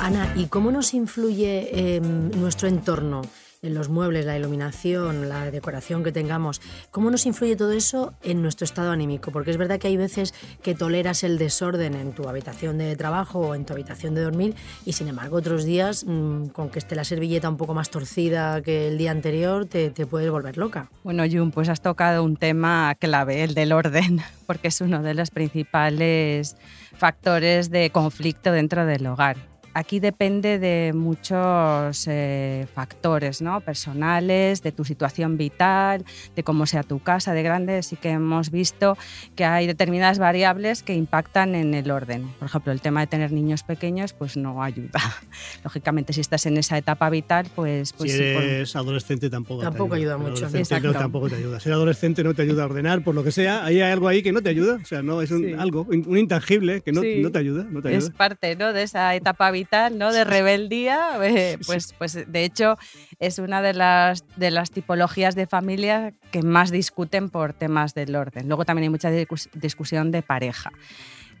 Ana, 0.00 0.32
¿y 0.36 0.46
cómo 0.46 0.72
nos 0.72 0.94
influye 0.94 1.68
eh, 1.70 2.00
nuestro 2.00 2.66
entorno? 2.66 3.20
En 3.60 3.74
los 3.74 3.88
muebles, 3.88 4.24
la 4.24 4.38
iluminación, 4.38 5.28
la 5.28 5.50
decoración 5.50 6.04
que 6.04 6.12
tengamos, 6.12 6.60
¿cómo 6.92 7.10
nos 7.10 7.26
influye 7.26 7.56
todo 7.56 7.72
eso 7.72 8.14
en 8.22 8.40
nuestro 8.40 8.64
estado 8.64 8.92
anímico? 8.92 9.32
Porque 9.32 9.50
es 9.50 9.56
verdad 9.56 9.80
que 9.80 9.88
hay 9.88 9.96
veces 9.96 10.32
que 10.62 10.76
toleras 10.76 11.24
el 11.24 11.38
desorden 11.38 11.94
en 11.94 12.12
tu 12.12 12.28
habitación 12.28 12.78
de 12.78 12.94
trabajo 12.94 13.40
o 13.40 13.54
en 13.56 13.64
tu 13.64 13.72
habitación 13.72 14.14
de 14.14 14.22
dormir 14.22 14.54
y 14.86 14.92
sin 14.92 15.08
embargo 15.08 15.38
otros 15.38 15.64
días, 15.64 16.04
mm, 16.06 16.50
con 16.50 16.70
que 16.70 16.78
esté 16.78 16.94
la 16.94 17.02
servilleta 17.02 17.48
un 17.48 17.56
poco 17.56 17.74
más 17.74 17.90
torcida 17.90 18.62
que 18.62 18.86
el 18.86 18.96
día 18.96 19.10
anterior, 19.10 19.66
te, 19.66 19.90
puedes 20.06 20.30
volver 20.30 20.56
loca. 20.56 20.88
Bueno, 21.02 21.24
Jun, 21.28 21.50
pues 21.50 21.68
has 21.68 21.80
tocado 21.80 22.22
un 22.22 22.36
tema 22.36 22.94
clave, 22.94 23.42
el 23.42 23.54
del 23.54 23.72
orden, 23.72 24.20
porque 24.46 24.68
es 24.68 24.80
uno 24.80 25.02
de 25.02 25.14
los 25.14 25.30
principales 25.30 26.56
factores 26.96 27.70
de 27.70 27.90
conflicto 27.90 28.52
dentro 28.52 28.86
del 28.86 29.04
hogar. 29.08 29.57
Aquí 29.78 30.00
depende 30.00 30.58
de 30.58 30.92
muchos 30.92 32.04
eh, 32.08 32.66
factores 32.74 33.40
¿no? 33.40 33.60
personales, 33.60 34.60
de 34.60 34.72
tu 34.72 34.84
situación 34.84 35.36
vital, 35.36 36.04
de 36.34 36.42
cómo 36.42 36.66
sea 36.66 36.82
tu 36.82 36.98
casa 36.98 37.32
de 37.32 37.44
grande. 37.44 37.84
Sí 37.84 37.94
que 37.94 38.10
hemos 38.10 38.50
visto 38.50 38.98
que 39.36 39.44
hay 39.44 39.68
determinadas 39.68 40.18
variables 40.18 40.82
que 40.82 40.94
impactan 40.94 41.54
en 41.54 41.74
el 41.74 41.92
orden. 41.92 42.26
Por 42.40 42.48
ejemplo, 42.48 42.72
el 42.72 42.80
tema 42.80 43.02
de 43.02 43.06
tener 43.06 43.30
niños 43.30 43.62
pequeños 43.62 44.14
pues 44.14 44.36
no 44.36 44.64
ayuda. 44.64 44.98
Lógicamente, 45.62 46.12
si 46.12 46.22
estás 46.22 46.44
en 46.46 46.56
esa 46.56 46.76
etapa 46.76 47.08
vital, 47.08 47.46
pues... 47.54 47.92
pues 47.92 48.10
si 48.10 48.18
sí, 48.18 48.24
por- 48.34 48.42
eres 48.42 48.74
adolescente 48.74 49.30
tampoco, 49.30 49.62
Tampoco 49.62 49.90
te 49.94 50.00
ayuda 50.00 50.14
Ser 50.16 50.18
mucho. 50.28 50.46
adolescente 50.46 50.74
no, 50.74 50.78
Exacto. 50.88 50.98
tampoco 50.98 51.28
te 51.28 51.36
ayuda. 51.36 51.60
Ser 51.60 51.72
adolescente 51.74 52.24
no 52.24 52.34
te 52.34 52.42
ayuda 52.42 52.64
a 52.64 52.66
ordenar, 52.66 53.04
por 53.04 53.14
lo 53.14 53.22
que 53.22 53.30
sea. 53.30 53.64
Ahí 53.64 53.80
hay 53.80 53.92
algo 53.92 54.08
ahí 54.08 54.24
que 54.24 54.32
no 54.32 54.42
te 54.42 54.48
ayuda. 54.48 54.80
O 54.82 54.84
sea, 54.86 55.02
no 55.02 55.22
es 55.22 55.30
un, 55.30 55.44
Sí. 55.44 55.52
algo, 55.56 55.86
un 55.88 56.18
intangible 56.18 56.80
que 56.80 56.90
no, 56.90 57.00
Sí. 57.02 57.20
no 57.22 57.30
te 57.30 57.38
ayuda. 57.38 57.64
No 57.70 57.80
te 57.80 57.94
es 57.94 58.06
ayuda. 58.06 58.16
parte 58.18 58.56
¿no? 58.56 58.72
de 58.72 58.82
esa 58.82 59.14
etapa 59.14 59.52
vital, 59.52 59.67
¿no? 59.92 60.12
de 60.12 60.24
rebeldía, 60.24 61.10
eh, 61.22 61.58
pues, 61.66 61.94
pues 61.98 62.14
de 62.30 62.44
hecho 62.44 62.76
es 63.18 63.38
una 63.38 63.62
de 63.62 63.74
las, 63.74 64.24
de 64.36 64.50
las 64.50 64.70
tipologías 64.70 65.34
de 65.34 65.46
familia 65.46 66.12
que 66.30 66.42
más 66.42 66.70
discuten 66.70 67.28
por 67.30 67.52
temas 67.52 67.94
del 67.94 68.16
orden. 68.16 68.48
Luego 68.48 68.64
también 68.64 68.84
hay 68.84 68.88
mucha 68.90 69.10
discus- 69.10 69.48
discusión 69.52 70.10
de 70.10 70.22
pareja. 70.22 70.70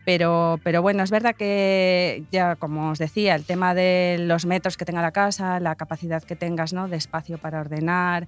Pero, 0.04 0.58
pero 0.64 0.80
bueno, 0.80 1.02
es 1.02 1.10
verdad 1.10 1.34
que 1.36 2.24
ya, 2.30 2.56
como 2.56 2.90
os 2.90 2.98
decía, 2.98 3.34
el 3.34 3.44
tema 3.44 3.74
de 3.74 4.16
los 4.20 4.46
metros 4.46 4.78
que 4.78 4.86
tenga 4.86 5.02
la 5.02 5.12
casa, 5.12 5.60
la 5.60 5.74
capacidad 5.74 6.22
que 6.22 6.34
tengas 6.34 6.72
¿no? 6.72 6.88
de 6.88 6.96
espacio 6.96 7.36
para 7.36 7.60
ordenar, 7.60 8.26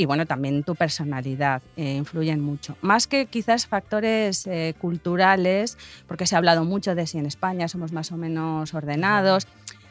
y 0.00 0.06
bueno, 0.06 0.24
también 0.24 0.64
tu 0.64 0.74
personalidad 0.76 1.60
eh, 1.76 1.92
influyen 1.92 2.40
mucho. 2.40 2.74
Más 2.80 3.06
que 3.06 3.26
quizás 3.26 3.66
factores 3.66 4.46
eh, 4.46 4.74
culturales, 4.78 5.76
porque 6.08 6.26
se 6.26 6.34
ha 6.34 6.38
hablado 6.38 6.64
mucho 6.64 6.94
de 6.94 7.06
si 7.06 7.18
en 7.18 7.26
España 7.26 7.68
somos 7.68 7.92
más 7.92 8.10
o 8.10 8.16
menos 8.16 8.72
ordenados. 8.72 9.46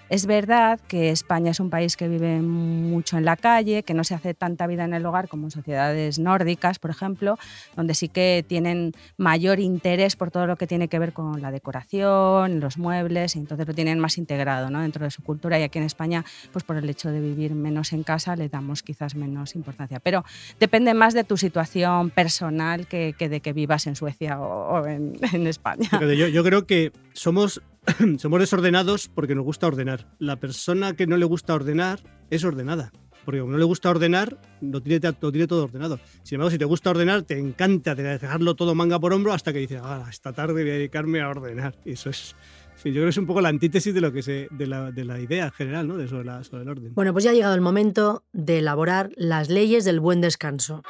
Es 0.09 0.25
verdad 0.25 0.79
que 0.87 1.11
España 1.11 1.51
es 1.51 1.59
un 1.59 1.69
país 1.69 1.95
que 1.95 2.07
vive 2.07 2.41
mucho 2.41 3.17
en 3.17 3.25
la 3.25 3.35
calle, 3.35 3.83
que 3.83 3.93
no 3.93 4.03
se 4.03 4.15
hace 4.15 4.33
tanta 4.33 4.65
vida 4.67 4.83
en 4.85 4.93
el 4.93 5.05
hogar 5.05 5.27
como 5.27 5.47
en 5.47 5.51
sociedades 5.51 6.17
nórdicas, 6.17 6.79
por 6.79 6.91
ejemplo, 6.91 7.37
donde 7.75 7.93
sí 7.93 8.07
que 8.07 8.43
tienen 8.47 8.93
mayor 9.17 9.59
interés 9.59 10.15
por 10.15 10.31
todo 10.31 10.47
lo 10.47 10.55
que 10.55 10.67
tiene 10.67 10.87
que 10.87 10.97
ver 10.99 11.13
con 11.13 11.41
la 11.41 11.51
decoración, 11.51 12.59
los 12.59 12.77
muebles, 12.77 13.35
y 13.35 13.39
entonces 13.39 13.67
lo 13.67 13.73
tienen 13.73 13.99
más 13.99 14.17
integrado 14.17 14.69
¿no? 14.69 14.81
dentro 14.81 15.05
de 15.05 15.11
su 15.11 15.21
cultura. 15.21 15.59
Y 15.59 15.63
aquí 15.63 15.77
en 15.77 15.85
España, 15.85 16.25
pues 16.51 16.63
por 16.63 16.77
el 16.77 16.89
hecho 16.89 17.11
de 17.11 17.19
vivir 17.21 17.53
menos 17.53 17.93
en 17.93 18.03
casa, 18.03 18.35
le 18.35 18.49
damos 18.49 18.83
quizás 18.83 19.15
menos 19.15 19.55
importancia. 19.55 19.99
Pero 19.99 20.25
depende 20.59 20.93
más 20.93 21.13
de 21.13 21.23
tu 21.23 21.37
situación 21.37 22.09
personal 22.09 22.87
que, 22.87 23.13
de 23.17 23.39
que 23.41 23.53
vivas 23.53 23.87
en 23.87 23.95
Suecia 23.95 24.39
o, 24.39 24.85
en, 24.85 25.19
España. 25.47 25.89
Yo 26.15 26.43
creo 26.43 26.65
que 26.65 26.91
somos, 27.13 27.61
somos 28.17 28.39
desordenados 28.39 29.09
porque 29.13 29.35
nos 29.35 29.43
gusta 29.45 29.67
ordenar. 29.67 30.07
La 30.19 30.35
persona 30.37 30.93
que 30.93 31.07
no 31.07 31.17
le 31.17 31.25
gusta 31.25 31.53
ordenar 31.55 31.99
es 32.29 32.43
ordenada. 32.43 32.91
Porque 33.25 33.41
como 33.41 33.51
no 33.51 33.57
le 33.59 33.65
gusta 33.65 33.89
ordenar, 33.89 34.39
lo 34.61 34.81
tiene, 34.81 35.13
lo 35.21 35.31
tiene 35.31 35.45
todo 35.45 35.65
ordenado. 35.65 35.99
Sin 36.23 36.35
embargo, 36.37 36.49
si 36.51 36.57
te 36.57 36.65
gusta 36.65 36.89
ordenar, 36.89 37.23
te 37.23 37.37
encanta 37.37 37.93
dejarlo 37.93 38.55
todo 38.55 38.73
manga 38.73 38.99
por 38.99 39.13
hombro 39.13 39.33
hasta 39.33 39.53
que 39.53 39.59
dices, 39.59 39.79
ah, 39.83 40.05
esta 40.09 40.33
tarde 40.33 40.53
voy 40.63 40.71
a 40.71 40.73
dedicarme 40.73 41.21
a 41.21 41.29
ordenar. 41.29 41.75
Y 41.85 41.91
eso 41.91 42.09
es, 42.09 42.35
yo 42.83 42.91
creo 42.91 43.03
que 43.03 43.09
es 43.09 43.17
un 43.17 43.27
poco 43.27 43.41
la 43.41 43.49
antítesis 43.49 43.93
de 43.93 44.01
lo 44.01 44.11
que 44.11 44.23
se, 44.23 44.47
de 44.51 44.65
la, 44.67 44.91
de 44.91 45.05
la 45.05 45.19
idea 45.19 45.51
general, 45.51 45.87
¿no? 45.87 45.97
De 45.97 46.07
sobre, 46.07 46.25
la- 46.25 46.43
sobre 46.43 46.63
el 46.63 46.69
orden. 46.69 46.93
Bueno, 46.95 47.11
pues 47.13 47.23
ya 47.25 47.31
ha 47.31 47.33
llegado 47.33 47.53
el 47.53 47.61
momento 47.61 48.23
de 48.31 48.59
elaborar 48.59 49.11
las 49.15 49.49
leyes 49.49 49.85
del 49.85 49.99
buen 49.99 50.21
descanso. 50.21 50.81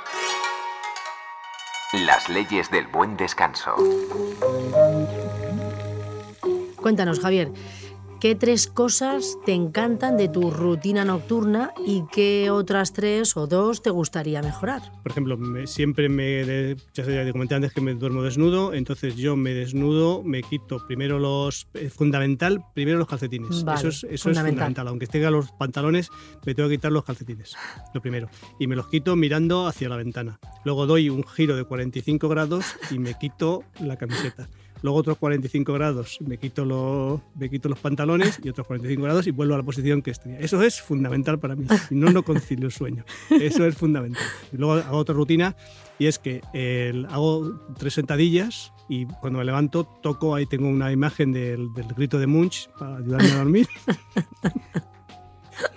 Las 2.05 2.29
leyes 2.29 2.69
del 2.71 2.85
buen 2.87 3.17
descanso. 3.17 3.75
Cuéntanos, 6.81 7.19
Javier, 7.19 7.51
¿Qué 8.19 8.35
tres 8.35 8.67
cosas 8.67 9.37
te 9.45 9.53
encantan 9.53 10.17
de 10.17 10.27
tu 10.27 10.51
rutina 10.51 11.05
nocturna 11.05 11.71
y 11.87 12.03
qué 12.11 12.49
otras 12.49 12.91
tres 12.91 13.37
o 13.37 13.47
dos 13.47 13.81
te 13.81 13.91
gustaría 13.91 14.41
mejorar? 14.41 14.81
Por 15.03 15.13
ejemplo, 15.13 15.37
me- 15.37 15.67
siempre 15.67 16.09
me, 16.09 16.75
ya 16.93 17.05
ya 17.05 17.31
comenté 17.31 17.55
antes 17.55 17.71
que 17.71 17.79
me 17.79 17.93
duermo 17.93 18.21
desnudo, 18.21 18.73
entonces 18.73 19.15
yo 19.15 19.37
me 19.37 19.53
desnudo, 19.53 20.21
me 20.21 20.43
quito 20.43 20.85
primero 20.85 21.17
los, 21.17 21.69
es 21.73 21.93
fundamental, 21.93 22.61
primero 22.75 22.97
los 22.97 23.07
calcetines. 23.07 23.63
Vale, 23.63 23.79
eso 23.79 23.87
es, 23.87 24.03
eso 24.03 24.11
es 24.13 24.21
fundamental. 24.21 24.51
fundamental. 24.53 24.87
Aunque 24.89 25.07
tenga 25.07 25.31
los 25.31 25.53
pantalones, 25.53 26.09
me 26.45 26.53
tengo 26.53 26.67
que 26.67 26.75
quitar 26.75 26.91
los 26.91 27.05
calcetines, 27.05 27.55
lo 27.93 28.01
primero. 28.01 28.27
Y 28.59 28.67
me 28.67 28.75
los 28.75 28.87
quito 28.89 29.15
mirando 29.15 29.65
hacia 29.65 29.87
la 29.87 29.95
ventana. 29.95 30.41
Luego 30.65 30.87
doy 30.87 31.09
un 31.09 31.23
giro 31.23 31.55
de 31.55 31.63
45 31.63 32.27
grados 32.27 32.65
y 32.91 32.99
me 32.99 33.13
quito 33.17 33.63
la 33.79 33.95
camiseta. 33.95 34.49
Luego 34.81 34.97
otros 34.97 35.17
45 35.17 35.73
grados, 35.73 36.17
me 36.25 36.37
quito, 36.37 36.63
los, 36.65 37.19
me 37.35 37.49
quito 37.49 37.67
los 37.69 37.79
pantalones 37.79 38.39
y 38.43 38.49
otros 38.49 38.65
45 38.67 39.03
grados 39.03 39.27
y 39.27 39.31
vuelvo 39.31 39.55
a 39.55 39.57
la 39.57 39.63
posición 39.63 40.01
que 40.01 40.11
estoy. 40.11 40.33
Eso 40.39 40.61
es 40.63 40.81
fundamental 40.81 41.37
para 41.39 41.55
mí. 41.55 41.65
Si 41.89 41.95
no, 41.95 42.09
no 42.11 42.23
concilio 42.23 42.67
el 42.67 42.71
sueño. 42.71 43.03
Eso 43.29 43.65
es 43.65 43.75
fundamental. 43.75 44.23
Y 44.53 44.57
luego 44.57 44.73
hago 44.75 44.97
otra 44.97 45.15
rutina 45.15 45.55
y 45.97 46.05
es 46.07 46.17
que 46.19 46.41
el- 46.53 47.05
hago 47.07 47.59
tres 47.77 47.93
sentadillas 47.95 48.71
y 48.87 49.05
cuando 49.05 49.39
me 49.39 49.45
levanto 49.45 49.83
toco, 49.83 50.33
ahí 50.33 50.45
tengo 50.45 50.67
una 50.69 50.91
imagen 50.91 51.31
del, 51.31 51.73
del 51.73 51.87
grito 51.95 52.17
de 52.17 52.27
Munch 52.27 52.69
para 52.79 52.97
ayudarme 52.97 53.31
a 53.31 53.37
dormir. 53.37 53.67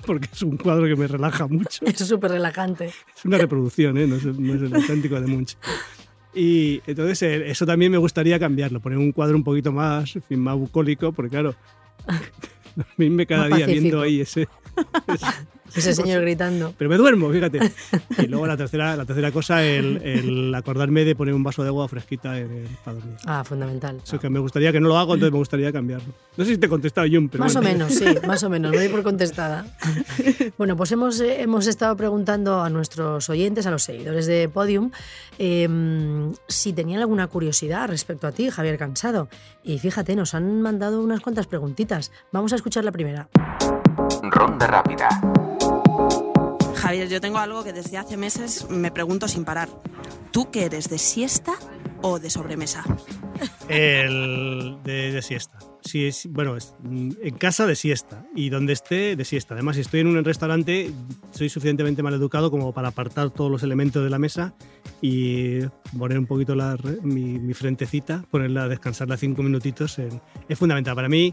Porque 0.06 0.28
es 0.32 0.42
un 0.42 0.56
cuadro 0.56 0.86
que 0.86 0.94
me 0.96 1.06
relaja 1.08 1.46
mucho. 1.48 1.84
Es 1.84 1.98
súper 1.98 2.30
relajante. 2.32 2.86
Es 3.16 3.24
una 3.24 3.38
reproducción, 3.38 3.98
¿eh? 3.98 4.06
no, 4.06 4.16
es, 4.16 4.24
no 4.24 4.54
es 4.54 4.62
el 4.62 4.74
auténtico 4.74 5.20
de 5.20 5.26
Munch. 5.26 5.56
Y 6.34 6.80
entonces 6.86 7.22
eh, 7.22 7.50
eso 7.50 7.66
también 7.66 7.92
me 7.92 7.98
gustaría 7.98 8.38
cambiarlo, 8.38 8.80
poner 8.80 8.98
un 8.98 9.12
cuadro 9.12 9.36
un 9.36 9.44
poquito 9.44 9.70
más, 9.72 10.16
en 10.16 10.22
fin, 10.22 10.40
más 10.40 10.56
bucólico, 10.56 11.12
porque 11.12 11.30
claro, 11.30 11.54
dormirme 12.76 13.26
cada 13.26 13.48
Más 13.48 13.58
día 13.58 13.66
viendo 13.66 13.98
pacífico. 13.98 14.00
ahí 14.00 14.20
ese, 14.20 14.48
Ese 15.14 15.26
señor 15.80 16.22
gritando. 16.22 16.74
pero 16.76 16.90
me 16.90 16.96
duermo, 16.96 17.30
fíjate. 17.30 17.72
Y 18.18 18.26
luego 18.26 18.46
la 18.46 18.56
tercera, 18.56 18.96
la 18.96 19.04
tercera 19.04 19.30
cosa, 19.32 19.64
el, 19.64 20.00
el 20.02 20.54
acordarme 20.54 21.04
de 21.04 21.14
poner 21.16 21.34
un 21.34 21.42
vaso 21.42 21.62
de 21.62 21.68
agua 21.68 21.88
fresquita 21.88 22.38
en 22.38 22.50
el- 22.52 22.68
para 22.84 22.96
dormir. 22.96 23.16
Ah, 23.26 23.42
fundamental. 23.44 24.00
Eso 24.04 24.18
que 24.18 24.28
me 24.30 24.38
gustaría 24.38 24.72
que 24.72 24.80
no 24.80 24.88
lo 24.88 24.98
hago, 24.98 25.14
entonces 25.14 25.32
me 25.32 25.38
gustaría 25.38 25.72
cambiarlo. 25.72 26.12
No 26.36 26.44
sé 26.44 26.52
si 26.52 26.58
te 26.58 26.66
he 26.66 26.68
contestado, 26.68 27.06
Jun, 27.10 27.28
pero 27.28 27.44
Más 27.44 27.56
o 27.56 27.62
menos, 27.62 27.92
sí, 27.94 28.04
más 28.26 28.42
o 28.42 28.50
menos, 28.50 28.70
me 28.72 28.76
doy 28.78 28.88
por 28.88 29.02
contestada. 29.02 29.66
Bueno, 30.58 30.76
pues 30.76 30.92
hemos, 30.92 31.20
eh, 31.20 31.42
hemos 31.42 31.66
estado 31.66 31.96
preguntando 31.96 32.62
a 32.62 32.70
nuestros 32.70 33.28
oyentes, 33.30 33.66
a 33.66 33.70
los 33.70 33.82
seguidores 33.82 34.26
de 34.26 34.48
Podium, 34.48 34.90
eh, 35.38 35.68
si 36.48 36.72
tenían 36.72 37.00
alguna 37.00 37.26
curiosidad 37.26 37.88
respecto 37.88 38.26
a 38.26 38.32
ti, 38.32 38.50
Javier 38.50 38.78
Cansado. 38.78 39.28
Y 39.64 39.78
fíjate, 39.78 40.14
nos 40.16 40.34
han 40.34 40.60
mandado 40.62 41.00
unas 41.02 41.20
cuantas 41.20 41.46
preguntitas. 41.46 42.12
Vamos 42.32 42.52
a 42.52 42.56
escuchar 42.56 42.84
la 42.84 42.92
primera. 42.92 43.28
Ronda 44.30 44.66
rápida. 44.66 45.08
Yo 46.94 47.20
tengo 47.20 47.38
algo 47.38 47.64
que 47.64 47.72
desde 47.72 47.96
hace 47.98 48.16
meses 48.16 48.66
me 48.68 48.90
pregunto 48.90 49.28
sin 49.28 49.44
parar. 49.44 49.68
¿Tú 50.30 50.50
qué 50.50 50.64
eres, 50.64 50.88
de 50.88 50.98
siesta 50.98 51.54
o 52.02 52.18
de 52.18 52.30
sobremesa? 52.30 52.84
El 53.68 54.76
de, 54.84 55.20
siesta. 55.22 55.58
Sí, 55.82 56.06
es, 56.06 56.26
bueno, 56.30 56.56
mm, 56.82 57.10
en 57.22 57.34
casa 57.36 57.66
de 57.66 57.74
siesta 57.76 58.24
y 58.34 58.50
donde 58.50 58.72
esté 58.72 59.16
de 59.16 59.24
siesta. 59.24 59.54
Además, 59.54 59.76
si 59.76 59.82
estoy 59.82 60.00
en 60.00 60.08
un 60.08 60.24
restaurante, 60.24 60.92
soy 61.32 61.48
suficientemente 61.48 62.02
mal 62.02 62.14
educado 62.14 62.50
como 62.50 62.72
para 62.72 62.88
apartar 62.88 63.30
todos 63.30 63.50
los 63.50 63.62
elementos 63.62 64.04
de 64.04 64.10
la 64.10 64.18
mesa 64.18 64.54
y 65.00 65.60
poner 65.98 66.18
un 66.18 66.26
poquito 66.26 66.54
mi 67.02 67.54
frentecita, 67.54 68.24
ponerla 68.30 68.64
a 68.64 68.68
descansarla 68.68 69.16
cinco 69.16 69.42
minutitos. 69.42 69.98
en- 69.98 70.20
es 70.48 70.58
fundamental. 70.58 70.94
Para 70.94 71.08
mí, 71.08 71.32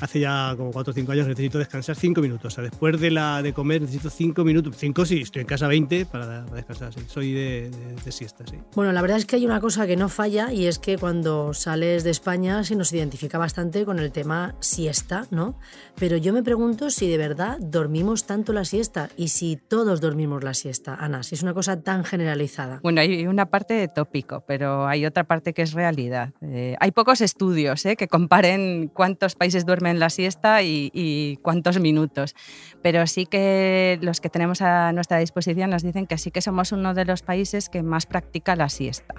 hace 0.00 0.20
ya 0.20 0.54
como 0.56 0.70
cuatro 0.72 0.90
o 0.90 0.94
cinco 0.94 1.12
años 1.12 1.26
necesito 1.26 1.58
descansar 1.58 1.96
cinco 1.96 2.20
minutos. 2.20 2.52
O 2.52 2.54
sea, 2.54 2.64
después 2.64 3.00
de, 3.00 3.10
la, 3.10 3.42
de 3.42 3.52
comer 3.52 3.82
necesito 3.82 4.10
cinco 4.10 4.44
minutos. 4.44 4.74
Cinco 4.76 5.04
sí, 5.06 5.20
estoy 5.22 5.40
en 5.42 5.46
casa 5.46 5.68
20 5.68 6.06
para, 6.06 6.44
para 6.44 6.56
descansar. 6.56 6.92
sí. 6.92 7.00
Soy 7.06 7.32
de, 7.32 7.70
de- 7.70 7.94
de 8.04 8.12
siesta, 8.12 8.44
sí. 8.50 8.56
Bueno, 8.74 8.92
la 8.92 9.00
verdad 9.02 9.18
es 9.18 9.26
que 9.26 9.36
hay 9.36 9.46
una 9.46 9.60
cosa 9.60 9.86
que 9.86 9.96
no 9.96 10.08
falla 10.08 10.52
y 10.52 10.66
es 10.66 10.78
que 10.78 10.98
cuando 10.98 11.54
sales 11.54 12.04
de 12.04 12.10
España 12.10 12.64
se 12.64 12.76
nos 12.76 12.92
identifica 12.92 13.38
bastante 13.38 13.84
con 13.84 13.98
el 13.98 14.12
tema 14.12 14.54
siesta, 14.60 15.26
¿no? 15.30 15.58
Pero 15.96 16.16
yo 16.16 16.32
me 16.32 16.42
pregunto 16.42 16.90
si 16.90 17.08
de 17.08 17.16
verdad 17.18 17.58
dormimos 17.60 18.26
tanto 18.26 18.52
la 18.52 18.64
siesta 18.64 19.10
y 19.16 19.28
si 19.28 19.56
todos 19.56 20.00
dormimos 20.00 20.42
la 20.42 20.54
siesta, 20.54 20.94
Ana, 20.94 21.22
si 21.22 21.34
es 21.34 21.42
una 21.42 21.54
cosa 21.54 21.80
tan 21.80 22.04
generalizada. 22.04 22.80
Bueno, 22.82 23.00
hay 23.00 23.26
una 23.26 23.46
parte 23.46 23.74
de 23.74 23.88
tópico, 23.88 24.44
pero 24.46 24.86
hay 24.86 25.06
otra 25.06 25.24
parte 25.24 25.52
que 25.52 25.62
es 25.62 25.72
realidad. 25.72 26.32
Eh, 26.42 26.76
hay 26.80 26.90
pocos 26.90 27.20
estudios 27.20 27.84
eh, 27.86 27.96
que 27.96 28.08
comparen 28.08 28.90
cuántos 28.92 29.34
países 29.34 29.64
duermen 29.64 29.83
la 29.92 30.10
siesta 30.10 30.62
y, 30.62 30.90
y 30.94 31.36
cuántos 31.42 31.78
minutos, 31.78 32.34
pero 32.82 33.06
sí 33.06 33.26
que 33.26 33.98
los 34.02 34.20
que 34.20 34.30
tenemos 34.30 34.62
a 34.62 34.92
nuestra 34.92 35.18
disposición 35.18 35.70
nos 35.70 35.82
dicen 35.82 36.06
que 36.06 36.18
sí 36.18 36.30
que 36.30 36.40
somos 36.40 36.72
uno 36.72 36.94
de 36.94 37.04
los 37.04 37.22
países 37.22 37.68
que 37.68 37.82
más 37.82 38.06
practica 38.06 38.56
la 38.56 38.68
siesta, 38.68 39.14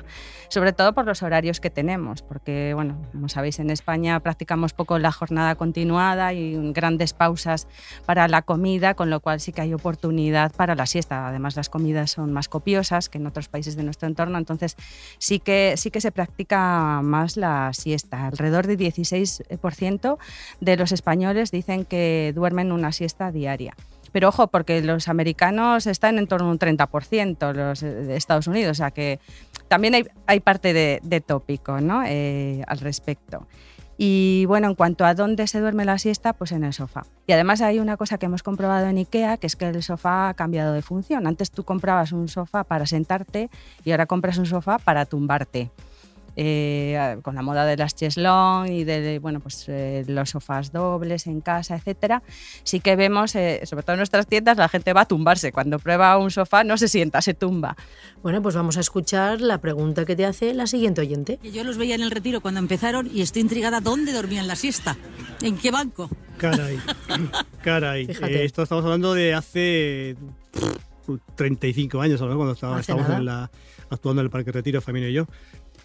sobre 0.50 0.74
todo 0.74 0.94
por 0.94 1.06
los 1.06 1.24
horarios 1.24 1.60
que 1.60 1.70
tenemos, 1.70 2.22
porque, 2.22 2.74
bueno, 2.74 3.02
como 3.12 3.30
sabéis, 3.30 3.60
en 3.60 3.70
España 3.70 4.20
practicamos 4.20 4.74
poco 4.74 5.00
la 5.00 5.12
jornada 5.12 5.56
continuada 5.56 6.34
y 6.34 6.56
grandes 6.74 7.14
pausas 7.14 7.68
para 8.06 8.28
la 8.28 8.42
comida, 8.42 8.94
con 8.94 9.10
lo 9.10 9.20
cual 9.20 9.40
sí 9.40 9.52
que 9.52 9.62
hay 9.62 9.74
oportunidad 9.74 10.52
para 10.54 10.76
la 10.76 10.86
siesta. 10.86 11.28
Además, 11.28 11.56
las 11.56 11.70
comidas 11.70 12.12
son 12.12 12.32
más 12.34 12.50
copiosas 12.50 13.10
que 13.10 13.18
en 13.18 13.28
otros 13.28 13.48
países 13.50 13.76
de 13.76 13.84
nuestro 13.84 14.08
entorno, 14.08 14.38
entonces 14.38 14.76
sí 15.18 15.40
que, 15.40 15.76
sí 15.78 15.92
que 15.92 16.02
se 16.02 16.12
practica 16.12 17.02
más 17.04 17.38
la 17.38 17.72
siesta. 17.74 18.28
Alrededor 18.28 18.68
del 18.68 18.78
16% 18.78 20.18
de 20.60 20.78
los 20.78 20.92
españoles 20.92 21.52
dicen 21.52 21.86
que 21.86 22.32
duermen 22.36 22.72
una 22.72 22.92
siesta 22.92 23.32
diaria. 23.32 23.76
Pero 24.12 24.30
ojo, 24.30 24.48
porque 24.48 24.82
los 24.82 25.10
americanos 25.10 25.88
están 25.88 26.18
en 26.18 26.28
torno 26.28 26.48
a 26.48 26.52
un 26.52 26.60
30%, 26.60 27.54
los 27.54 27.82
de 27.82 28.16
Estados 28.16 28.48
Unidos, 28.48 28.72
o 28.72 28.76
sea 28.76 28.92
que 28.92 29.20
también 29.68 30.08
hay, 30.26 30.40
parte 30.40 30.72
de, 30.72 31.02
de 31.04 31.20
tópico 31.20 31.82
¿no? 31.82 32.04
Eh, 32.06 32.64
al 32.68 32.80
respecto. 32.80 33.46
Y 33.98 34.46
bueno, 34.48 34.68
en 34.68 34.76
cuanto 34.76 35.06
a 35.06 35.14
dónde 35.14 35.48
se 35.48 35.60
duerme 35.60 35.86
la 35.86 35.98
siesta, 35.98 36.34
pues 36.34 36.52
en 36.52 36.64
el 36.66 36.74
sofá. 36.74 37.04
Y 37.28 37.32
además 37.32 37.62
hay 37.62 37.80
una 37.80 37.96
cosa 37.96 38.18
que 38.18 38.26
hemos 38.26 38.44
comprobado 38.44 38.88
en 38.88 38.98
IKEA, 38.98 39.38
que 39.38 39.48
es 39.48 39.56
que 39.56 39.68
el 39.68 39.84
sofá 39.84 40.30
ha 40.30 40.34
cambiado 40.34 40.74
de 40.74 40.82
función. 40.82 41.28
Antes 41.28 41.50
tú 41.50 41.64
comprabas 41.64 42.12
un 42.12 42.28
sofá 42.28 42.66
para 42.66 42.86
sentarte 42.86 43.50
y 43.86 43.92
ahora 43.92 44.06
compras 44.06 44.38
un 44.38 44.46
sofá 44.46 44.80
para 44.80 45.06
tumbarte. 45.06 45.72
Eh, 46.38 47.18
con 47.22 47.36
la 47.36 47.42
moda 47.42 47.66
de 47.66 47.78
las 47.78 47.96
cheslong 47.96 48.68
y 48.70 48.84
de 48.84 49.20
bueno, 49.20 49.40
pues, 49.40 49.66
eh, 49.70 50.04
los 50.08 50.32
sofás 50.32 50.72
dobles 50.72 51.28
en 51.28 51.40
casa, 51.40 51.76
etcétera, 51.76 52.24
sí 52.64 52.82
que 52.82 52.96
vemos, 52.96 53.36
eh, 53.36 53.62
sobre 53.64 53.84
todo 53.84 53.94
en 53.94 54.00
nuestras 54.00 54.28
tiendas, 54.28 54.58
la 54.58 54.68
gente 54.68 54.92
va 54.94 55.02
a 55.02 55.06
tumbarse. 55.06 55.52
Cuando 55.52 55.80
prueba 55.80 56.18
un 56.18 56.32
sofá 56.32 56.64
no 56.64 56.78
se 56.78 56.88
sienta, 56.88 57.22
se 57.22 57.34
tumba. 57.34 57.78
Bueno, 58.22 58.42
pues 58.42 58.56
vamos 58.56 58.78
a 58.78 58.82
escuchar 58.82 59.40
la 59.40 59.60
pregunta 59.60 60.06
que 60.06 60.16
te 60.16 60.26
hace 60.26 60.54
la 60.54 60.68
siguiente 60.68 61.02
oyente. 61.02 61.40
Yo 61.44 61.64
los 61.64 61.78
veía 61.78 61.96
en 61.96 62.02
el 62.02 62.12
retiro 62.12 62.42
cuando 62.42 62.60
empezaron 62.60 63.10
y 63.14 63.22
estoy 63.22 63.42
intrigada 63.42 63.80
dónde 63.80 64.12
dormían 64.12 64.48
la 64.48 64.56
siesta. 64.56 64.98
¿En 65.42 65.58
qué 65.58 65.72
banco? 65.72 66.10
Caray, 66.38 66.80
caray. 67.64 68.08
Eh, 68.10 68.44
esto 68.44 68.64
estamos 68.64 68.84
hablando 68.84 69.14
de 69.14 69.34
hace 69.34 70.16
pff, 70.52 71.20
35 71.36 72.02
años, 72.02 72.20
a 72.22 72.26
lo 72.26 72.32
mejor, 72.32 72.56
cuando 72.56 72.82
estábamos 72.82 73.10
en 73.10 73.26
la, 73.26 73.50
actuando 73.90 74.22
en 74.22 74.26
el 74.26 74.32
Parque 74.32 74.52
Retiro, 74.52 74.82
Familia 74.82 75.10
y 75.10 75.14
yo. 75.14 75.28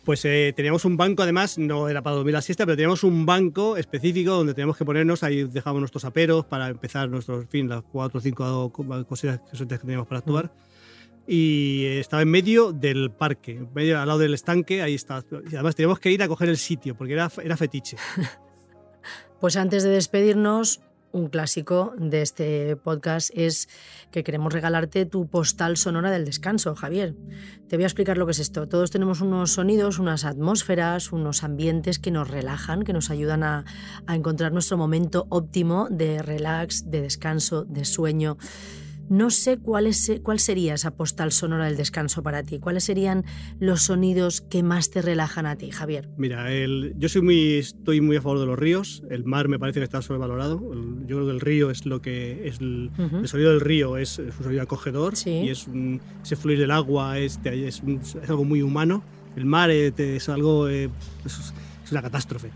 Pues 0.05 0.25
eh, 0.25 0.53
teníamos 0.57 0.85
un 0.87 0.97
banco, 0.97 1.23
además, 1.23 1.59
no 1.59 1.89
era 1.89 2.03
para 2.03 2.17
dormir 2.17 2.33
la 2.35 2.41
siesta, 2.43 2.65
pero 2.65 2.75
teníamos 2.77 3.05
un 3.05 3.27
banco 3.27 3.77
específico 3.77 4.31
donde 4.33 4.55
teníamos 4.55 4.77
que 4.77 4.85
ponernos, 4.85 5.23
ahí 5.23 5.45
dejábamos 5.45 5.81
nuestros 5.83 6.05
aperos 6.05 6.47
para 6.47 6.69
empezar 6.69 7.09
nuestros, 7.11 7.43
en 7.43 7.49
fin, 7.49 7.69
las 7.69 7.83
cuatro 7.83 8.19
o 8.19 8.21
cinco 8.21 8.71
co- 8.73 9.07
cosillas 9.07 9.41
que 9.57 9.79
teníamos 9.79 10.07
para 10.09 10.19
actuar. 10.21 10.53
Y 11.27 11.85
eh, 11.85 12.01
estaba 12.01 12.23
en 12.23 12.31
medio 12.31 12.73
del 12.73 13.11
parque, 13.13 13.53
en 13.59 13.69
medio, 13.75 14.01
al 14.01 14.07
lado 14.09 14.19
del 14.19 14.33
estanque, 14.35 14.83
ahí 14.83 14.95
está. 14.95 15.23
Y 15.51 15.55
además 15.55 15.77
teníamos 15.77 16.01
que 16.01 16.11
ir 16.11 16.23
a 16.23 16.29
coger 16.29 16.49
el 16.49 16.57
sitio, 16.57 16.97
porque 16.97 17.13
era, 17.13 17.31
era 17.45 17.57
fetiche. 17.57 17.97
Pues 19.41 19.57
antes 19.57 19.83
de 19.85 19.89
despedirnos, 19.89 20.83
un 21.13 21.29
clásico 21.29 21.95
de 21.99 22.23
este 22.23 22.77
podcast 22.77 23.31
es 23.35 23.69
que 24.11 24.25
queremos 24.25 24.53
regalarte 24.53 25.07
tu 25.07 25.27
postal 25.29 25.77
sonora 25.77 26.11
del 26.11 26.25
descanso, 26.25 26.75
Javier. 26.75 27.15
Te 27.69 27.77
voy 27.77 27.85
a 27.85 27.87
explicar 27.87 28.19
lo 28.19 28.27
que 28.27 28.33
es 28.33 28.39
esto. 28.39 28.69
Todos 28.69 28.91
tenemos 28.91 29.21
unos 29.21 29.53
sonidos, 29.53 29.99
unas 29.99 30.25
atmósferas, 30.25 31.13
unos 31.13 31.45
ambientes 31.45 31.99
que 31.99 32.11
nos 32.11 32.29
relajan, 32.29 32.83
que 32.83 32.93
nos 32.93 33.11
ayudan 33.11 33.43
a, 33.43 33.65
encontrar 34.09 34.53
nuestro 34.53 34.77
momento 34.77 35.27
óptimo 35.31 35.89
de 35.91 36.23
relax, 36.23 36.91
de 36.91 37.03
descanso, 37.03 37.65
de 37.65 37.85
sueño. 37.85 38.37
No 39.11 39.31
sé 39.31 39.59
cuál, 39.59 39.89
es, 39.89 40.11
cuál 40.23 40.39
sería 40.39 40.73
esa 40.75 40.93
postal 40.93 41.33
sonora 41.33 41.65
del 41.65 41.77
descanso 41.77 42.23
para 42.23 42.45
ti. 42.45 42.61
¿Cuáles 42.61 42.85
serían 42.85 43.25
los 43.59 43.83
sonidos 43.83 44.41
que 44.41 44.63
más 44.63 44.91
te 44.91 45.03
relajan 45.03 45.47
a 45.47 45.57
ti, 45.57 45.73
Javier? 45.73 46.09
Mira, 46.17 46.53
el- 46.53 46.95
yo 46.97 47.09
soy 47.09 47.21
muy, 47.23 47.55
estoy 47.57 48.01
muy 48.01 48.17
a 48.17 48.23
favor 48.23 48.39
de 48.39 48.47
los 48.47 48.57
ríos. 48.57 49.03
El 49.11 49.25
mar 49.25 49.49
me 49.49 49.59
parece 49.59 49.81
que 49.81 49.85
está 49.85 50.01
sobrevalorado. 50.01 50.63
El- 50.73 51.01
yo 51.09 51.17
creo 51.17 51.25
que 51.27 51.33
el 51.33 51.41
río 51.41 51.71
es 51.73 51.87
lo 51.87 52.01
que 52.01 52.47
es 52.47 52.61
el, 52.61 52.93
sonido 53.25 53.51
del 53.51 53.61
río 53.61 53.97
es, 53.97 54.21
es 54.21 54.37
un 54.39 54.45
sonido 54.45 54.63
acogedor 54.63 55.17
Sí. 55.17 55.31
y 55.31 55.49
es 55.49 55.67
un- 55.67 56.01
ese 56.23 56.37
fluir 56.37 56.61
del 56.61 56.71
agua 56.71 57.19
es, 57.19 57.41
es, 57.45 57.81
un- 57.83 58.01
es 58.01 58.15
algo 58.31 58.45
muy 58.45 58.63
humano. 58.63 59.03
El 59.35 59.45
mar 59.45 59.71
eh, 59.71 59.93
es 59.97 60.29
algo 60.29 60.69
eh, 60.69 60.89
es, 61.27 61.53
es 61.85 61.91
una 61.93 62.01
catástrofe. 62.03 62.51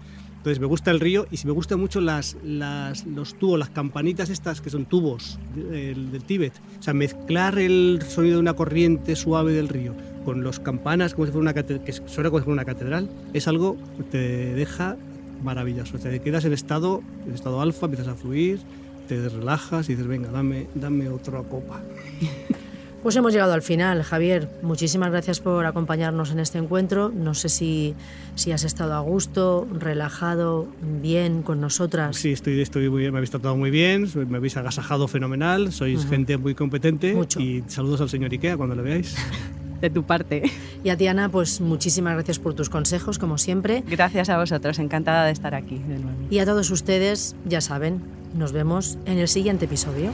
Entonces 0.44 0.60
me 0.60 0.66
gusta 0.66 0.90
el 0.90 1.00
río 1.00 1.26
y 1.30 1.38
si 1.38 1.46
me 1.46 1.54
gustan 1.54 1.80
mucho 1.80 2.02
las, 2.02 2.36
los 2.44 3.34
tubos, 3.38 3.58
las 3.58 3.70
campanitas 3.70 4.28
estas 4.28 4.60
que 4.60 4.68
son 4.68 4.84
tubos 4.84 5.38
del, 5.54 6.12
del 6.12 6.22
Tíbet. 6.22 6.52
O 6.78 6.82
sea, 6.82 6.92
mezclar 6.92 7.58
el 7.58 8.02
sonido 8.06 8.34
de 8.34 8.40
una 8.40 8.52
corriente 8.52 9.16
suave 9.16 9.54
del 9.54 9.70
río 9.70 9.94
con 10.22 10.42
los 10.42 10.60
campanas 10.60 11.14
como 11.14 11.24
si 11.24 11.32
fuera 11.32 11.50
una, 11.50 11.54
que 11.54 11.92
suena 11.92 12.28
como 12.28 12.40
si 12.40 12.44
fuera 12.44 12.52
una 12.52 12.66
catedral 12.66 13.08
es 13.32 13.48
algo 13.48 13.78
que 13.96 14.02
te 14.02 14.54
deja 14.54 14.98
maravilloso. 15.42 15.98
Te 15.98 16.20
quedas 16.20 16.44
en 16.44 16.52
estado, 16.52 17.02
en 17.26 17.32
estado 17.32 17.62
alfa, 17.62 17.86
empiezas 17.86 18.08
a 18.08 18.14
fluir, 18.14 18.60
te 19.08 19.26
relajas 19.26 19.88
y 19.88 19.92
dices, 19.92 20.06
venga, 20.06 20.30
dame, 20.30 20.66
dame 20.74 21.08
otra 21.08 21.42
copa. 21.42 21.80
Pues 23.04 23.16
hemos 23.16 23.34
llegado 23.34 23.52
al 23.52 23.60
final, 23.60 24.02
Javier. 24.02 24.48
Muchísimas 24.62 25.10
gracias 25.10 25.38
por 25.38 25.66
acompañarnos 25.66 26.30
en 26.30 26.40
este 26.40 26.56
encuentro. 26.56 27.12
No 27.14 27.34
sé 27.34 27.50
si, 27.50 27.94
si 28.34 28.50
has 28.50 28.64
estado 28.64 28.94
a 28.94 29.00
gusto, 29.00 29.68
relajado, 29.70 30.68
bien 31.02 31.42
con 31.42 31.60
nosotras. 31.60 32.16
Sí, 32.16 32.32
estoy, 32.32 32.62
estoy 32.62 32.88
muy 32.88 33.00
bien, 33.00 33.12
me 33.12 33.18
habéis 33.18 33.30
tratado 33.30 33.58
muy 33.58 33.70
bien, 33.70 34.08
me 34.30 34.38
habéis 34.38 34.56
agasajado 34.56 35.06
fenomenal, 35.06 35.70
sois 35.70 36.06
gente 36.06 36.38
muy 36.38 36.54
competente 36.54 37.12
Mucho. 37.14 37.40
y 37.40 37.62
saludos 37.66 38.00
al 38.00 38.08
señor 38.08 38.32
Ikea 38.32 38.56
cuando 38.56 38.74
lo 38.74 38.82
veáis. 38.82 39.14
De 39.82 39.90
tu 39.90 40.04
parte. 40.04 40.50
Y 40.82 40.88
a 40.88 40.96
Tiana, 40.96 41.28
pues 41.28 41.60
muchísimas 41.60 42.14
gracias 42.14 42.38
por 42.38 42.54
tus 42.54 42.70
consejos, 42.70 43.18
como 43.18 43.36
siempre. 43.36 43.84
Gracias 43.86 44.30
a 44.30 44.38
vosotros, 44.38 44.78
encantada 44.78 45.26
de 45.26 45.32
estar 45.32 45.54
aquí 45.54 45.76
de 45.76 45.98
nuevo. 45.98 46.16
Y 46.30 46.38
a 46.38 46.46
todos 46.46 46.70
ustedes, 46.70 47.36
ya 47.44 47.60
saben, 47.60 48.00
nos 48.34 48.52
vemos 48.52 48.96
en 49.04 49.18
el 49.18 49.28
siguiente 49.28 49.66
episodio. 49.66 50.10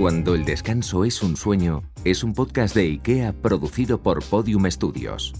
Cuando 0.00 0.34
el 0.34 0.46
descanso 0.46 1.04
es 1.04 1.22
un 1.22 1.36
sueño, 1.36 1.82
es 2.04 2.24
un 2.24 2.32
podcast 2.32 2.74
de 2.74 2.84
IKEA 2.84 3.34
producido 3.34 4.02
por 4.02 4.24
Podium 4.24 4.64
Studios. 4.70 5.34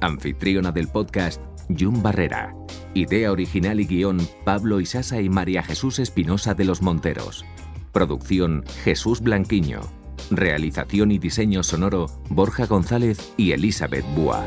Anfitriona 0.00 0.70
del 0.70 0.86
podcast, 0.86 1.42
Jun 1.76 2.00
Barrera. 2.00 2.54
Idea 2.94 3.32
original 3.32 3.80
y 3.80 3.86
guion, 3.86 4.20
Pablo 4.44 4.78
Isasa 4.78 5.20
y 5.20 5.28
María 5.28 5.64
Jesús 5.64 5.98
Espinosa 5.98 6.54
de 6.54 6.64
los 6.64 6.80
Monteros. 6.80 7.44
Producción, 7.90 8.62
Jesús 8.84 9.20
Blanquiño. 9.20 9.80
Realización 10.30 11.10
y 11.10 11.18
diseño 11.18 11.64
sonoro, 11.64 12.06
Borja 12.30 12.66
González 12.66 13.32
y 13.36 13.50
Elizabeth 13.50 14.06
Búa. 14.14 14.46